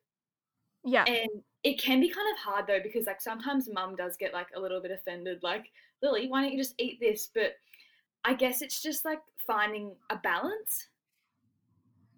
Yeah. 0.84 1.04
And 1.04 1.44
it 1.62 1.78
can 1.80 2.00
be 2.00 2.08
kind 2.08 2.30
of 2.32 2.38
hard 2.38 2.66
though 2.66 2.80
because 2.82 3.06
like 3.06 3.20
sometimes 3.20 3.68
mum 3.70 3.94
does 3.94 4.16
get 4.16 4.32
like 4.32 4.48
a 4.56 4.60
little 4.60 4.80
bit 4.80 4.90
offended, 4.90 5.42
like, 5.42 5.70
Lily, 6.02 6.28
why 6.28 6.42
don't 6.42 6.52
you 6.52 6.58
just 6.58 6.74
eat 6.78 6.98
this? 7.00 7.28
But 7.32 7.56
I 8.24 8.34
guess 8.34 8.62
it's 8.62 8.82
just 8.82 9.04
like 9.04 9.20
finding 9.46 9.92
a 10.10 10.16
balance. 10.16 10.88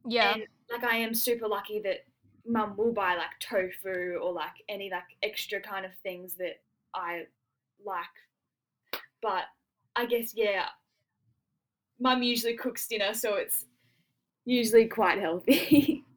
Yeah. 0.07 0.35
And 0.35 0.45
like 0.71 0.85
I 0.85 0.97
am 0.97 1.15
super 1.15 1.49
lucky 1.49 1.81
that 1.81 2.05
mum 2.47 2.77
will 2.77 2.93
buy 2.93 3.15
like 3.15 3.39
tofu 3.41 4.19
or 4.21 4.33
like 4.33 4.65
any 4.69 4.91
like 4.91 5.05
extra 5.23 5.61
kind 5.61 5.85
of 5.85 5.93
things 6.03 6.35
that 6.35 6.61
I 6.95 7.27
like. 7.85 9.01
But 9.21 9.45
I 9.95 10.07
guess 10.07 10.33
yeah, 10.35 10.67
mum 12.01 12.23
usually 12.23 12.57
cooks 12.57 12.87
dinner, 12.89 13.15
so 13.15 13.35
it's 13.35 13.67
usually 14.45 14.87
quite 14.87 15.19
healthy. 15.19 16.05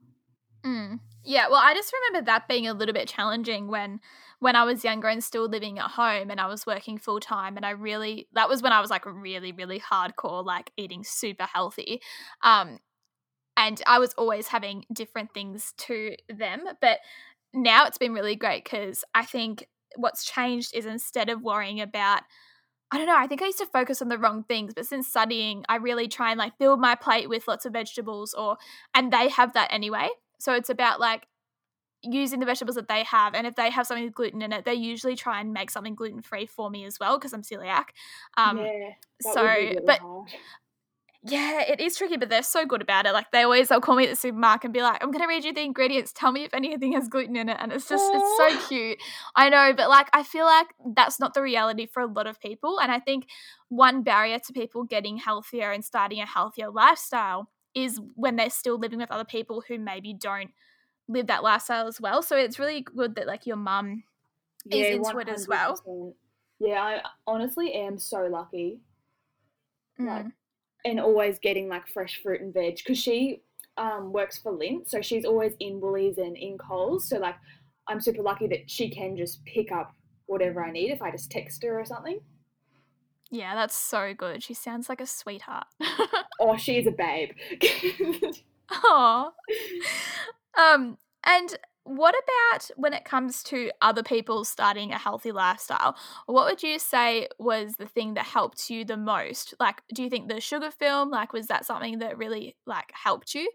Mm. 0.66 1.00
Yeah, 1.24 1.48
well, 1.48 1.62
I 1.64 1.76
just 1.76 1.94
remember 1.94 2.26
that 2.26 2.48
being 2.48 2.68
a 2.68 2.74
little 2.74 2.94
bit 2.94 3.08
challenging 3.08 3.68
when 3.68 4.00
when 4.46 4.56
I 4.56 4.64
was 4.64 4.84
younger 4.84 5.08
and 5.08 5.24
still 5.24 5.50
living 5.50 5.80
at 5.80 5.90
home 5.90 6.30
and 6.30 6.40
I 6.40 6.46
was 6.46 6.68
working 6.68 7.00
full 7.00 7.20
time 7.20 7.58
and 7.58 7.66
I 7.66 7.72
really 7.72 8.28
that 8.34 8.48
was 8.48 8.62
when 8.62 8.74
I 8.74 8.80
was 8.80 8.92
like 8.92 9.04
really 9.08 9.52
really 9.52 9.80
hardcore 9.80 10.46
like 10.46 10.70
eating 10.78 11.04
super 11.04 11.46
healthy. 11.52 12.00
Um 12.44 12.78
and 13.58 13.82
I 13.88 13.98
was 13.98 14.14
always 14.20 14.50
having 14.50 14.86
different 14.94 15.34
things 15.34 15.74
to 15.78 16.16
them, 16.30 16.62
but 16.80 17.00
now 17.56 17.88
it's 17.88 17.98
been 17.98 18.14
really 18.14 18.36
great 18.36 18.66
cuz 18.66 19.04
I 19.16 19.26
think 19.26 19.68
what's 19.96 20.24
changed 20.24 20.76
is 20.76 20.86
instead 20.86 21.28
of 21.30 21.42
worrying 21.42 21.82
about 21.82 22.22
I 22.92 22.98
don't 23.00 23.08
know, 23.08 23.18
I 23.18 23.26
think 23.26 23.42
I 23.42 23.48
used 23.48 23.58
to 23.58 23.66
focus 23.66 24.00
on 24.00 24.10
the 24.10 24.20
wrong 24.20 24.44
things, 24.44 24.76
but 24.76 24.86
since 24.86 25.08
studying, 25.08 25.66
I 25.68 25.78
really 25.78 26.08
try 26.08 26.30
and 26.30 26.38
like 26.38 26.60
build 26.60 26.80
my 26.80 26.94
plate 26.94 27.30
with 27.30 27.48
lots 27.48 27.66
of 27.66 27.74
vegetables 27.74 28.36
or 28.36 28.58
and 28.94 29.12
they 29.12 29.30
have 29.30 29.54
that 29.54 29.74
anyway. 29.74 30.10
So 30.38 30.54
it's 30.54 30.70
about 30.70 31.00
like 31.00 31.26
using 32.06 32.40
the 32.40 32.46
vegetables 32.46 32.76
that 32.76 32.88
they 32.88 33.04
have 33.04 33.34
and 33.34 33.48
if 33.48 33.56
they 33.56 33.70
have 33.70 33.88
something 33.88 34.06
with 34.06 34.14
gluten 34.14 34.42
in 34.42 34.54
it, 34.54 34.66
they 34.66 34.74
usually 34.74 35.16
try 35.16 35.40
and 35.40 35.54
make 35.54 35.70
something 35.70 35.96
gluten 35.96 36.22
free 36.22 36.46
for 36.46 36.70
me 36.70 36.86
as 36.86 37.00
well 37.00 37.18
because 37.18 37.34
I'm 37.34 37.42
celiac. 37.42 37.86
Um 38.38 38.58
yeah. 38.58 38.92
so 39.22 39.44
really 39.44 39.80
but 39.86 40.00
hard. 40.00 40.30
yeah, 41.24 41.62
it 41.62 41.80
is 41.80 41.98
tricky, 41.98 42.18
but 42.18 42.30
they're 42.30 42.44
so 42.44 42.66
good 42.66 42.82
about 42.82 43.06
it. 43.06 43.14
Like 43.14 43.32
they 43.32 43.44
always 43.44 43.70
they'll 43.70 43.82
call 43.82 43.96
me 43.96 44.06
at 44.06 44.10
the 44.12 44.16
supermarket 44.16 44.66
and 44.66 44.74
be 44.74 44.82
like, 44.82 45.04
"I'm 45.04 45.12
gonna 45.12 45.28
read 45.28 45.44
you 45.44 45.54
the 45.54 45.62
ingredients. 45.62 46.14
Tell 46.14 46.32
me 46.32 46.44
if 46.44 46.54
anything 46.54 46.94
has 46.94 47.08
gluten 47.08 47.36
in 47.36 47.50
it." 47.50 47.58
And 47.60 47.72
it's 47.72 47.90
just 47.90 48.12
it's 48.14 48.38
so 48.38 48.68
cute. 48.68 49.00
I 49.36 49.50
know, 49.50 49.74
but 49.76 49.90
like 49.90 50.10
I 50.14 50.24
feel 50.24 50.46
like 50.46 50.68
that's 50.96 51.20
not 51.20 51.34
the 51.34 51.42
reality 51.42 51.88
for 51.88 52.02
a 52.02 52.08
lot 52.08 52.28
of 52.28 52.40
people. 52.40 52.80
And 52.80 52.92
I 52.92 53.00
think 53.00 53.28
one 53.70 54.04
barrier 54.04 54.40
to 54.40 54.54
people 54.54 54.84
getting 54.84 55.18
healthier 55.18 55.72
and 55.72 55.84
starting 55.84 56.20
a 56.20 56.26
healthier 56.26 56.70
lifestyle 56.70 57.50
is 57.76 58.00
when 58.16 58.38
they're 58.38 58.50
still 58.50 58.80
living 58.80 59.00
with 59.00 59.12
other 59.12 59.26
people 59.26 59.64
who 59.68 59.78
maybe 59.78 60.14
don't 60.14 60.52
live 61.08 61.28
that 61.28 61.44
lifestyle 61.44 61.88
as 61.88 62.00
well. 62.02 62.22
So 62.22 62.36
it's 62.36 62.60
really 62.60 62.82
good 62.82 63.16
that 63.16 63.28
like 63.28 63.46
your 63.46 63.58
mum 63.58 64.04
is 64.72 64.96
into 64.96 65.18
it 65.20 65.30
as 65.30 65.48
well. 65.48 66.16
Yeah, 66.60 66.82
I 66.82 67.02
honestly 67.28 67.74
am 67.74 67.98
so 67.98 68.28
lucky. 68.32 68.80
Like, 70.00 70.26
Mm. 70.26 70.32
and 70.84 71.00
always 71.00 71.40
getting 71.40 71.70
like 71.70 71.88
fresh 71.88 72.22
fruit 72.22 72.42
and 72.42 72.54
veg 72.54 72.78
because 72.78 72.98
she 72.98 73.42
um, 73.78 74.12
works 74.12 74.38
for 74.40 74.52
Lindt, 74.52 74.90
so 74.90 75.02
she's 75.02 75.26
always 75.26 75.54
in 75.60 75.80
Woolies 75.80 76.18
and 76.18 76.36
in 76.36 76.58
Coles. 76.58 77.08
So 77.10 77.18
like, 77.18 77.36
I'm 77.88 78.00
super 78.02 78.22
lucky 78.22 78.48
that 78.48 78.70
she 78.70 78.90
can 78.90 79.16
just 79.16 79.44
pick 79.46 79.72
up 79.72 79.94
whatever 80.28 80.64
I 80.66 80.72
need 80.72 80.92
if 80.92 81.02
I 81.02 81.12
just 81.12 81.30
text 81.30 81.64
her 81.64 81.80
or 81.80 81.86
something. 81.86 82.20
Yeah, 83.32 83.56
that's 83.56 83.76
so 83.76 84.14
good. 84.14 84.44
She 84.44 84.54
sounds 84.54 84.88
like 84.90 85.02
a 85.02 85.06
sweetheart. 85.06 85.66
Or 86.40 86.58
she 86.58 86.78
is 86.78 86.88
a 86.88 86.92
babe. 86.92 87.32
Aw. 88.72 89.32
Um, 90.58 90.98
and 91.26 91.58
what 91.84 92.16
about 92.16 92.70
when 92.78 92.94
it 92.94 93.06
comes 93.06 93.44
to 93.44 93.72
other 93.82 94.04
people 94.04 94.44
starting 94.44 94.92
a 94.92 94.98
healthy 94.98 95.32
lifestyle? 95.32 95.96
What 96.26 96.46
would 96.46 96.64
you 96.64 96.80
say 96.80 97.28
was 97.40 97.76
the 97.76 97.86
thing 97.88 98.16
that 98.16 98.26
helped 98.26 98.70
you 98.70 98.86
the 98.86 98.98
most? 98.98 99.54
Like, 99.60 99.82
do 99.94 100.04
you 100.04 100.10
think 100.10 100.28
the 100.30 100.42
sugar 100.42 100.72
film, 100.72 101.10
like, 101.12 101.32
was 101.34 101.48
that 101.48 101.66
something 101.66 102.00
that 102.00 102.18
really 102.18 102.56
like 102.66 102.92
helped 102.94 103.36
you? 103.36 103.52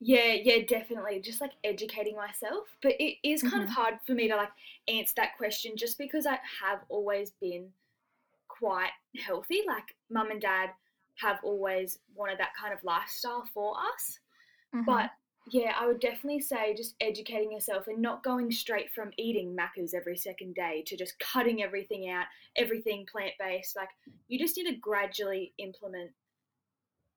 Yeah, 0.00 0.32
yeah, 0.42 0.64
definitely. 0.66 1.20
Just 1.20 1.40
like 1.40 1.52
educating 1.62 2.16
myself. 2.16 2.76
But 2.82 2.94
it 3.00 3.16
is 3.22 3.42
kind 3.42 3.62
of 3.62 3.68
hard 3.70 3.98
for 4.06 4.12
me 4.12 4.28
to 4.28 4.36
like 4.36 4.50
answer 4.88 5.14
that 5.16 5.36
question 5.36 5.76
just 5.76 5.98
because 5.98 6.26
I 6.26 6.38
have 6.60 6.80
always 6.88 7.30
been 7.30 7.72
quite 8.48 8.92
healthy. 9.16 9.62
Like 9.66 9.96
mum 10.10 10.30
and 10.30 10.40
dad 10.40 10.72
have 11.16 11.40
always 11.44 12.00
wanted 12.14 12.38
that 12.38 12.54
kind 12.60 12.74
of 12.74 12.84
lifestyle 12.84 13.46
for 13.54 13.76
us. 13.78 14.20
Mhm. 14.72 14.84
But 14.86 15.10
yeah, 15.50 15.74
I 15.78 15.86
would 15.86 16.00
definitely 16.00 16.40
say 16.40 16.74
just 16.74 16.94
educating 17.00 17.52
yourself 17.52 17.86
and 17.86 18.00
not 18.00 18.24
going 18.24 18.50
straight 18.50 18.90
from 18.92 19.10
eating 19.18 19.54
Maccas 19.56 19.94
every 19.94 20.16
second 20.16 20.54
day 20.54 20.82
to 20.86 20.96
just 20.96 21.18
cutting 21.18 21.62
everything 21.62 22.08
out, 22.08 22.26
everything 22.56 23.06
plant 23.10 23.32
based. 23.38 23.76
Like 23.76 23.90
you 24.28 24.38
just 24.38 24.56
need 24.56 24.68
to 24.70 24.76
gradually 24.76 25.52
implement 25.58 26.10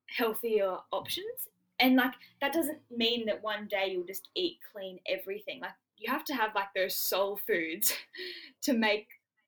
healthier 0.07 0.77
options. 0.91 1.47
And 1.79 1.95
like 1.95 2.13
that 2.41 2.53
doesn't 2.53 2.79
mean 2.95 3.25
that 3.27 3.43
one 3.43 3.67
day 3.67 3.89
you'll 3.91 4.03
just 4.05 4.29
eat 4.35 4.57
clean 4.73 4.99
everything. 5.07 5.61
Like 5.61 5.71
you 5.97 6.11
have 6.11 6.25
to 6.25 6.35
have 6.35 6.53
like 6.55 6.73
those 6.75 6.95
soul 6.95 7.39
foods 7.47 7.93
to 8.63 8.73
make 8.73 9.07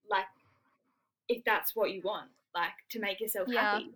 like 0.10 0.26
if 1.28 1.44
that's 1.44 1.76
what 1.76 1.92
you 1.92 2.02
want, 2.04 2.30
like 2.56 2.72
to 2.90 3.00
make 3.00 3.20
yourself 3.20 3.48
Yeah. 3.50 3.74
happy. 3.74 3.92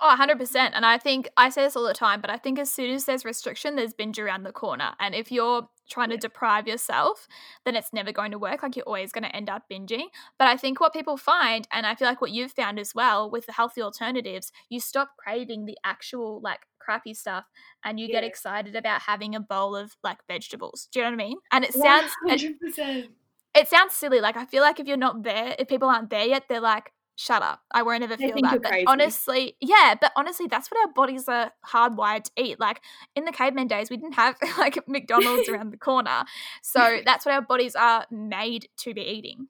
Oh, 0.00 0.14
100%. 0.18 0.70
And 0.74 0.84
I 0.84 0.98
think 0.98 1.28
I 1.36 1.48
say 1.48 1.62
this 1.62 1.76
all 1.76 1.86
the 1.86 1.94
time, 1.94 2.20
but 2.20 2.30
I 2.30 2.36
think 2.36 2.58
as 2.58 2.70
soon 2.70 2.94
as 2.94 3.06
there's 3.06 3.24
restriction, 3.24 3.76
there's 3.76 3.94
binge 3.94 4.18
around 4.18 4.42
the 4.42 4.52
corner. 4.52 4.92
And 5.00 5.14
if 5.14 5.32
you're 5.32 5.68
trying 5.88 6.10
to 6.10 6.16
deprive 6.16 6.66
yourself, 6.66 7.26
then 7.64 7.76
it's 7.76 7.92
never 7.92 8.12
going 8.12 8.32
to 8.32 8.38
work. 8.38 8.62
Like 8.62 8.76
you're 8.76 8.84
always 8.84 9.12
going 9.12 9.24
to 9.24 9.34
end 9.34 9.48
up 9.48 9.64
binging. 9.70 10.06
But 10.38 10.48
I 10.48 10.56
think 10.56 10.80
what 10.80 10.92
people 10.92 11.16
find, 11.16 11.66
and 11.72 11.86
I 11.86 11.94
feel 11.94 12.08
like 12.08 12.20
what 12.20 12.30
you've 12.30 12.52
found 12.52 12.78
as 12.78 12.94
well 12.94 13.30
with 13.30 13.46
the 13.46 13.52
healthy 13.52 13.80
alternatives, 13.80 14.52
you 14.68 14.80
stop 14.80 15.16
craving 15.16 15.64
the 15.64 15.78
actual 15.84 16.40
like 16.42 16.60
crappy 16.78 17.14
stuff 17.14 17.44
and 17.84 17.98
you 17.98 18.06
get 18.06 18.22
excited 18.22 18.76
about 18.76 19.02
having 19.02 19.34
a 19.34 19.40
bowl 19.40 19.74
of 19.74 19.96
like 20.04 20.18
vegetables. 20.28 20.88
Do 20.92 21.00
you 21.00 21.04
know 21.04 21.10
what 21.10 21.22
I 21.22 21.26
mean? 21.26 21.38
And 21.52 21.64
it 21.64 21.72
sounds 21.72 22.12
hundred 22.26 22.60
percent. 22.60 23.06
it 23.54 23.68
sounds 23.68 23.94
silly. 23.94 24.20
Like 24.20 24.36
I 24.36 24.44
feel 24.44 24.62
like 24.62 24.78
if 24.78 24.86
you're 24.86 24.96
not 24.96 25.22
there, 25.22 25.56
if 25.58 25.68
people 25.68 25.88
aren't 25.88 26.10
there 26.10 26.26
yet, 26.26 26.44
they're 26.48 26.60
like, 26.60 26.92
shut 27.16 27.42
up. 27.42 27.60
I 27.72 27.82
won't 27.82 28.02
ever 28.02 28.16
feel 28.16 28.40
that. 28.42 28.62
But 28.62 28.70
crazy. 28.72 28.86
honestly, 28.86 29.56
yeah, 29.60 29.94
but 30.00 30.12
honestly, 30.16 30.46
that's 30.46 30.70
what 30.70 30.86
our 30.86 30.92
bodies 30.92 31.28
are 31.28 31.52
hardwired 31.66 32.24
to 32.24 32.30
eat. 32.36 32.60
Like 32.60 32.80
in 33.14 33.24
the 33.24 33.32
caveman 33.32 33.66
days, 33.66 33.90
we 33.90 33.96
didn't 33.96 34.14
have 34.14 34.36
like 34.58 34.86
McDonald's 34.88 35.48
around 35.48 35.70
the 35.72 35.78
corner. 35.78 36.24
So 36.62 36.98
that's 37.04 37.26
what 37.26 37.34
our 37.34 37.42
bodies 37.42 37.74
are 37.74 38.06
made 38.10 38.68
to 38.78 38.94
be 38.94 39.02
eating. 39.02 39.48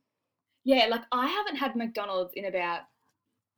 Yeah, 0.64 0.86
like 0.86 1.02
I 1.12 1.26
haven't 1.28 1.56
had 1.56 1.76
McDonald's 1.76 2.32
in 2.34 2.44
about 2.44 2.82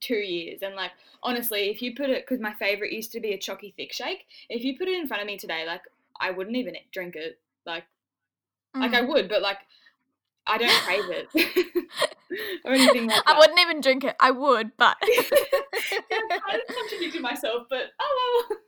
two 0.01 0.17
years, 0.17 0.61
and 0.63 0.75
like 0.75 0.93
honestly, 1.23 1.71
if 1.71 1.83
you 1.83 1.95
put 1.95 2.11
it, 2.11 2.25
because 2.25 2.41
my 2.41 2.55
favorite 2.55 2.93
used 2.93 3.13
to 3.13 3.21
be 3.21 3.33
a 3.33 3.39
chalky 3.39 3.73
thick 3.77 3.93
shake. 3.93 4.27
If 4.49 4.65
you 4.65 4.77
put 4.77 4.89
it 4.89 4.99
in 4.99 5.09
front 5.09 5.23
of 5.23 5.27
me 5.27 5.39
today, 5.39 5.65
like 5.67 5.83
I 6.21 6.31
wouldn't 6.31 6.57
even 6.57 6.77
drink 6.93 7.17
it. 7.17 7.39
Like, 7.67 7.85
like 8.81 8.95
I 8.95 9.03
Mm. 9.03 9.09
would, 9.09 9.29
but 9.29 9.43
like 9.43 9.59
I 10.49 10.59
don't 10.59 10.71
crave 10.83 11.05
it 11.11 11.29
or 12.65 12.73
anything 12.73 13.07
like 13.07 13.17
that. 13.17 13.23
I 13.27 13.39
wouldn't 13.39 13.61
even 13.61 13.81
drink 13.81 14.05
it. 14.05 14.17
I 14.21 14.31
would, 14.31 14.73
but 14.77 14.97
yeah, 15.03 15.23
I'm 16.49 16.61
contradicting 16.75 17.23
myself, 17.23 17.65
but 17.69 17.87
oh 18.01 18.45
well. 18.51 18.59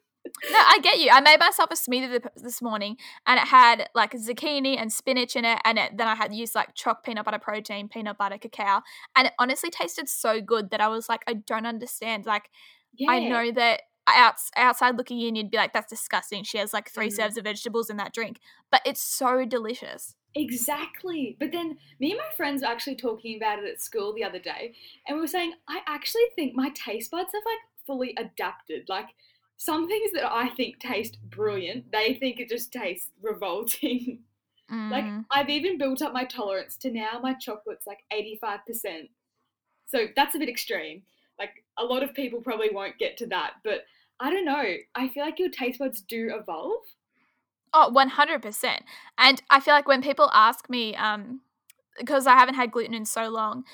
No, 0.53 0.59
I 0.59 0.79
get 0.83 0.99
you. 1.01 1.11
I 1.11 1.21
made 1.21 1.41
myself 1.41 1.71
a 1.71 1.75
smoothie 1.75 2.23
this 2.37 2.63
morning, 2.63 2.97
and 3.27 3.39
it 3.41 3.49
had 3.49 3.89
like 3.95 4.13
zucchini 4.13 4.77
and 4.79 4.93
spinach 4.93 5.35
in 5.35 5.45
it, 5.45 5.59
and 5.65 5.79
it, 5.79 5.97
then 5.97 6.07
I 6.07 6.15
had 6.15 6.33
used 6.35 6.55
like 6.55 6.75
choc 6.75 7.03
peanut 7.03 7.25
butter 7.25 7.39
protein, 7.39 7.89
peanut 7.89 8.17
butter 8.19 8.39
cacao, 8.39 8.83
and 9.17 9.27
it 9.29 9.33
honestly 9.39 9.71
tasted 9.71 10.09
so 10.09 10.41
good 10.41 10.71
that 10.71 10.81
I 10.81 10.89
was 10.89 11.09
like, 11.09 11.23
I 11.27 11.33
don't 11.35 11.67
understand. 11.67 12.27
Like, 12.27 12.51
Yeah. 12.95 13.11
I 13.11 13.29
know 13.29 13.51
that 13.53 13.83
outs- 14.07 14.51
outside 14.57 14.97
looking 14.97 15.21
in, 15.21 15.35
you'd 15.37 15.51
be 15.51 15.57
like, 15.57 15.73
that's 15.73 15.91
disgusting. 15.91 16.45
She 16.45 16.59
has 16.59 16.73
like 16.73 16.91
three 16.91 17.09
Mhm. 17.09 17.17
serves 17.17 17.37
of 17.37 17.45
vegetables 17.45 17.91
in 17.91 17.97
that 17.97 18.13
drink, 18.15 18.41
but 18.71 18.83
it's 18.85 19.03
so 19.03 19.45
delicious. 19.45 20.15
Exactly. 20.35 21.37
But 21.41 21.53
then 21.53 21.79
me 21.99 22.13
and 22.13 22.19
my 22.19 22.37
friends 22.37 22.63
were 22.63 22.69
actually 22.69 22.97
talking 22.97 23.37
about 23.37 23.59
it 23.59 23.69
at 23.69 23.81
school 23.81 24.15
the 24.15 24.25
other 24.25 24.39
day, 24.39 24.75
and 25.07 25.17
we 25.17 25.23
were 25.23 25.27
saying, 25.27 25.55
I 25.69 25.81
actually 25.87 26.23
think 26.37 26.55
my 26.55 26.71
taste 26.71 27.11
buds 27.11 27.33
have 27.33 27.43
like 27.45 27.59
fully 27.87 28.15
adapted. 28.17 28.89
Like 28.89 29.09
some 29.57 29.89
things 29.89 30.13
that 30.13 30.33
I 30.33 30.49
think 30.51 30.79
taste 30.79 31.19
brilliant, 31.29 31.91
they 31.93 32.15
think 32.15 32.41
it 32.41 32.49
just 32.49 32.73
tastes 32.73 33.11
revolting. 33.23 34.21
like 34.71 35.05
Mm. 35.05 35.25
I've 35.33 35.51
even 35.51 35.79
built 35.79 36.01
up 36.01 36.13
my 36.13 36.25
tolerance 36.25 36.77
to 36.79 36.93
now 36.93 37.19
my 37.21 37.35
chocolate's 37.35 37.89
like 37.89 38.05
85%. 38.13 39.09
So 39.87 40.07
that's 40.15 40.37
a 40.37 40.39
bit 40.39 40.49
extreme. 40.49 41.03
Like 41.41 41.65
a 41.77 41.85
lot 41.85 42.05
of 42.05 42.15
people 42.15 42.41
probably 42.41 42.71
won't 42.71 42.99
get 42.99 43.17
to 43.17 43.27
that, 43.27 43.55
but 43.65 43.85
I 44.21 44.31
don't 44.31 44.45
know. 44.45 44.75
I 44.95 45.09
feel 45.09 45.25
like 45.25 45.39
your 45.41 45.49
taste 45.49 45.81
buds 45.81 46.03
do 46.03 46.33
evolve. 46.39 46.85
Oh, 47.73 47.89
100%. 47.91 48.83
And 49.19 49.41
I 49.51 49.61
feel 49.61 49.75
like 49.75 49.87
when 49.89 50.03
people 50.03 50.31
ask 50.33 50.69
me, 50.69 50.95
um, 50.97 51.41
because 51.99 52.27
I 52.27 52.35
haven't 52.35 52.55
had 52.55 52.73
gluten 52.73 52.95
in 52.95 53.05
so 53.05 53.29
long, 53.29 53.65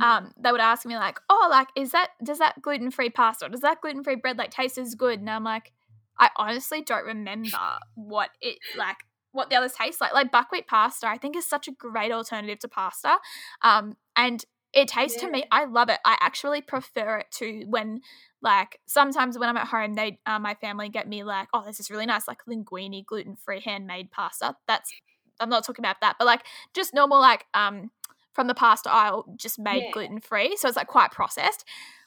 um, 0.00 0.32
they 0.38 0.50
would 0.52 0.60
ask 0.60 0.86
me 0.86 0.96
like, 0.96 1.20
"Oh, 1.30 1.48
like, 1.50 1.68
is 1.76 1.92
that 1.92 2.10
does 2.24 2.38
that 2.38 2.60
gluten 2.62 2.90
free 2.90 3.10
pasta 3.10 3.46
or 3.46 3.48
does 3.50 3.60
that 3.60 3.80
gluten 3.80 4.02
free 4.04 4.16
bread 4.16 4.38
like 4.38 4.50
taste 4.50 4.78
as 4.78 4.94
good?" 4.96 5.20
And 5.20 5.30
I'm 5.30 5.44
like, 5.44 5.72
I 6.18 6.30
honestly 6.36 6.82
don't 6.82 7.04
remember 7.06 7.58
what 7.94 8.30
it 8.40 8.58
like 8.76 8.98
what 9.32 9.50
the 9.50 9.56
others 9.56 9.74
taste 9.74 10.00
like. 10.00 10.14
Like 10.14 10.32
buckwheat 10.32 10.66
pasta, 10.68 11.08
I 11.08 11.18
think 11.18 11.36
is 11.36 11.46
such 11.46 11.68
a 11.68 11.72
great 11.72 12.12
alternative 12.12 12.58
to 12.60 12.68
pasta, 12.68 13.18
um, 13.62 13.96
and 14.16 14.44
it 14.74 14.88
tastes 14.88 15.20
to 15.20 15.30
me. 15.30 15.44
I 15.50 15.64
love 15.64 15.88
it. 15.88 15.98
I 16.04 16.16
actually 16.20 16.60
prefer 16.60 17.18
it 17.18 17.26
to 17.38 17.64
when 17.68 18.00
like 18.42 18.80
sometimes 18.86 19.38
when 19.38 19.48
I'm 19.48 19.56
at 19.56 19.68
home, 19.68 19.94
they 19.94 20.18
uh, 20.26 20.38
my 20.38 20.54
family 20.54 20.88
get 20.88 21.08
me 21.08 21.22
like, 21.24 21.48
oh, 21.54 21.64
this 21.64 21.80
is 21.80 21.90
really 21.90 22.06
nice 22.06 22.28
like 22.28 22.38
linguine 22.48 23.04
gluten 23.06 23.36
free 23.36 23.60
handmade 23.60 24.10
pasta. 24.10 24.56
That's 24.66 24.92
I'm 25.40 25.48
not 25.48 25.64
talking 25.64 25.84
about 25.84 26.00
that, 26.00 26.16
but 26.18 26.26
like 26.26 26.42
just 26.74 26.94
normal 26.94 27.20
like 27.20 27.46
um 27.54 27.90
from 28.32 28.48
the 28.48 28.54
pasta 28.54 28.90
aisle, 28.90 29.32
just 29.36 29.58
made 29.58 29.84
Yeah. 29.84 29.92
gluten 29.92 30.20
free. 30.20 30.56
So 30.56 30.68
it's 30.68 30.76
like 30.76 30.88
quite 30.88 31.12
processed. 31.12 31.64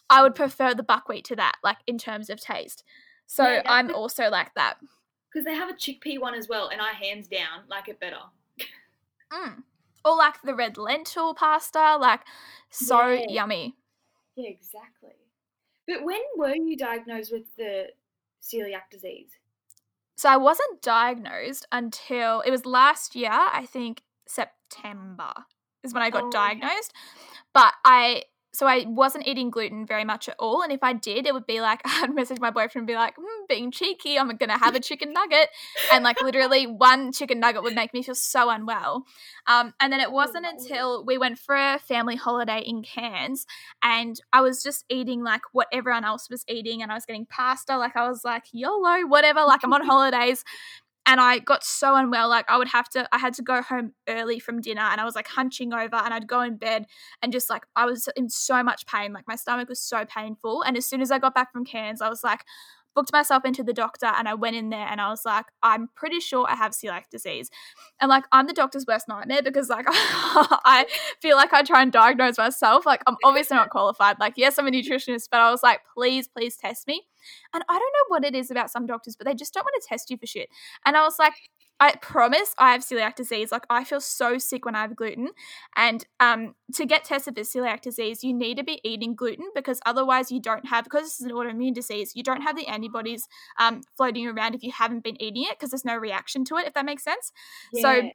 I 0.10 0.22
would 0.22 0.36
prefer 0.36 0.74
the 0.74 0.84
buckwheat 0.84 1.26
to 1.26 1.36
that, 1.38 1.56
like 1.64 1.78
in 1.88 1.98
terms 1.98 2.30
of 2.30 2.40
taste. 2.40 2.84
So 3.26 3.44
Yeah, 3.44 3.62
I'm 3.66 3.94
also 3.94 4.30
like 4.30 4.54
that. 4.56 4.76
Because 5.32 5.46
they 5.46 5.54
have 5.56 5.70
a 5.70 5.74
chickpea 5.74 6.20
one 6.20 6.34
as 6.34 6.48
well, 6.48 6.70
and 6.70 6.82
I 6.82 6.92
hands 6.92 7.28
down 7.28 7.64
like 7.70 7.90
it 7.90 8.00
better. 8.00 8.20
Mm. 9.32 9.64
Or 10.08 10.16
like 10.16 10.42
the 10.42 10.56
red 10.56 10.78
lentil 10.78 11.34
pasta, 11.34 11.98
like 12.00 12.22
so 12.72 13.10
Yeah. 13.10 13.26
yummy. 13.28 13.76
Yeah, 14.36 14.50
exactly. 14.50 15.16
But 15.88 16.04
when 16.04 16.22
were 16.38 16.56
you 16.56 16.78
diagnosed 16.78 17.32
with 17.32 17.56
the 17.58 17.88
celiac 18.42 18.90
disease? 18.92 19.32
So 20.18 20.30
I 20.30 20.38
wasn't 20.38 20.82
diagnosed 20.82 21.66
until 21.72 22.42
it 22.42 22.52
was 22.52 22.66
last 22.66 23.16
year, 23.16 23.32
I 23.32 23.66
think 23.66 24.02
September 24.28 25.34
is 25.84 25.94
when 25.94 26.04
I 26.04 26.10
got 26.10 26.24
Oh, 26.24 26.30
okay. 26.30 26.32
diagnosed. 26.32 26.94
But 27.54 27.74
I 27.86 28.24
so 28.58 28.66
I 28.66 28.86
wasn't 28.88 29.28
eating 29.28 29.52
gluten 29.52 29.86
very 29.86 30.04
much 30.04 30.28
at 30.28 30.36
all. 30.40 30.64
And 30.64 30.74
if 30.74 30.82
I 30.82 30.92
did, 30.92 31.28
it 31.28 31.34
would 31.36 31.46
be 31.46 31.62
like 31.62 31.80
I'd 31.86 32.12
message 32.12 32.40
my 32.40 32.50
boyfriend 32.50 32.78
and 32.78 32.88
be 32.88 32.96
like, 32.96 33.16
mm, 33.16 33.48
being 33.48 33.70
cheeky, 33.70 34.18
I'm 34.18 34.36
gonna 34.36 34.58
have 34.58 34.74
a 34.74 34.80
chicken 34.80 35.14
nugget. 35.14 35.50
And 35.94 36.04
like 36.04 36.20
literally 36.24 36.66
one 36.66 37.12
chicken 37.12 37.40
nugget 37.40 37.62
would 37.62 37.76
make 37.76 37.94
me 37.94 38.02
feel 38.02 38.16
so 38.16 38.50
unwell. 38.50 39.06
Um, 39.46 39.76
and 39.80 39.94
then 39.94 40.00
it 40.00 40.12
wasn't 40.12 40.48
until 40.48 41.06
we 41.06 41.20
went 41.20 41.38
for 41.38 41.56
a 41.56 41.78
family 41.78 42.16
holiday 42.16 42.64
in 42.66 42.82
Cairns 42.82 43.46
and 43.84 44.20
I 44.34 44.42
was 44.42 44.64
just 44.64 44.86
eating 44.90 45.24
like 45.24 45.42
what 45.52 45.68
everyone 45.72 46.04
else 46.04 46.28
was 46.28 46.44
eating 46.48 46.82
and 46.82 46.92
I 46.92 46.96
was 46.96 47.06
getting 47.06 47.28
pasta. 47.28 47.78
Like 47.78 47.96
I 47.96 48.10
was 48.10 48.26
like, 48.26 48.46
YOLO, 48.54 49.06
whatever, 49.06 49.44
like 49.44 49.64
I'm 49.64 49.74
on 49.74 49.86
holidays. 49.86 50.44
And 51.08 51.22
I 51.22 51.40
got 51.40 51.64
so 51.64 51.96
unwell, 51.96 52.28
like 52.28 52.46
I 52.50 52.58
would 52.58 52.68
have 52.68 52.90
to, 52.90 53.08
I 53.14 53.18
had 53.18 53.34
to 53.36 53.42
go 53.42 53.62
home 53.62 53.94
early 54.10 54.40
from 54.40 54.60
dinner 54.60 54.82
and 54.82 55.00
I 55.00 55.06
was 55.06 55.16
like 55.16 55.28
hunching 55.28 55.74
over 55.74 55.96
and 55.96 56.14
I'd 56.14 56.28
go 56.28 56.42
in 56.42 56.58
bed 56.58 56.86
and 57.24 57.32
just 57.32 57.50
like, 57.50 57.64
I 57.78 57.86
was 57.86 58.10
in 58.18 58.30
so 58.30 58.62
much 58.62 58.86
pain. 58.86 59.14
Like 59.14 59.24
my 59.26 59.36
stomach 59.36 59.70
was 59.70 59.80
so 59.80 60.04
painful. 60.04 60.64
And 60.64 60.76
as 60.76 60.86
soon 60.86 61.02
as 61.02 61.10
I 61.10 61.18
got 61.18 61.34
back 61.34 61.54
from 61.54 61.64
Cairns, 61.64 62.02
I 62.02 62.10
was 62.10 62.26
like, 62.26 62.44
booked 62.94 63.14
myself 63.14 63.46
into 63.46 63.64
the 63.64 63.74
doctor 63.74 64.08
and 64.08 64.28
I 64.28 64.34
went 64.34 64.56
in 64.56 64.70
there 64.70 64.88
and 64.88 65.00
I 65.00 65.10
was 65.10 65.22
like, 65.24 65.46
I'm 65.62 65.88
pretty 65.96 66.20
sure 66.20 66.48
I 66.50 66.56
have 66.56 66.72
celiac 66.72 67.04
disease. 67.12 67.52
And 68.02 68.10
like, 68.10 68.26
I'm 68.32 68.48
the 68.48 68.54
doctor's 68.54 68.86
worst 68.88 69.08
nightmare 69.08 69.44
because 69.44 69.70
like, 69.70 69.86
I 69.90 70.88
feel 71.22 71.38
like 71.38 71.54
I 71.54 71.62
try 71.62 71.84
and 71.84 71.92
diagnose 71.92 72.40
myself. 72.40 72.88
Like, 72.88 73.04
I'm 73.06 73.16
obviously 73.24 73.56
not 73.56 73.70
qualified. 73.70 74.20
Like, 74.20 74.34
yes, 74.36 74.58
I'm 74.58 74.68
a 74.68 74.72
nutritionist, 74.72 75.30
but 75.32 75.40
I 75.40 75.52
was 75.52 75.62
like, 75.62 75.82
please, 75.94 76.28
please 76.28 76.58
test 76.58 76.88
me. 76.88 77.04
And 77.54 77.64
I 77.68 77.74
don't 77.74 77.80
know 77.80 78.08
what 78.10 78.26
it 78.26 78.36
is 78.36 78.52
about 78.52 78.72
some 78.72 78.86
doctors, 78.86 79.16
but 79.16 79.26
they 79.26 79.34
just 79.34 79.54
don't 79.54 79.64
want 79.64 79.82
to 79.82 79.88
test 79.88 80.10
you 80.10 80.18
for 80.18 80.26
shit. 80.26 80.50
And 80.86 80.96
I 80.98 81.04
was 81.04 81.18
like, 81.20 81.34
I 81.80 81.96
promise 82.02 82.56
I 82.58 82.72
have 82.72 82.82
celiac 82.82 83.16
disease. 83.16 83.52
Like 83.52 83.66
I 83.70 83.84
feel 83.84 84.02
so 84.02 84.38
sick 84.40 84.66
when 84.66 84.76
I 84.76 84.82
have 84.82 84.96
gluten. 84.96 85.30
And 85.76 86.06
um, 86.20 86.56
to 86.74 86.86
get 86.86 87.04
tested 87.04 87.36
for 87.36 87.42
celiac 87.42 87.82
disease, 87.82 88.24
you 88.24 88.34
need 88.34 88.58
to 88.58 88.64
be 88.64 88.82
eating 88.84 89.16
gluten 89.16 89.50
because 89.54 89.80
otherwise 89.86 90.32
you 90.32 90.42
don't 90.42 90.68
have 90.68 90.86
because 90.86 91.04
this 91.04 91.20
is 91.20 91.28
an 91.28 91.32
autoimmune 91.34 91.76
disease, 91.76 92.14
you 92.16 92.24
don't 92.24 92.42
have 92.42 92.56
the 92.56 92.68
antibodies 92.68 93.28
um, 93.60 93.82
floating 93.96 94.28
around 94.28 94.56
if 94.56 94.64
you 94.64 94.72
haven't 94.72 95.04
been 95.04 95.22
eating 95.22 95.44
it 95.44 95.60
because 95.60 95.70
there's 95.70 95.86
no 95.86 95.96
reaction 95.96 96.44
to 96.46 96.56
it, 96.56 96.66
if 96.66 96.74
that 96.74 96.86
makes 96.86 97.04
sense. 97.04 97.32
So 97.82 98.10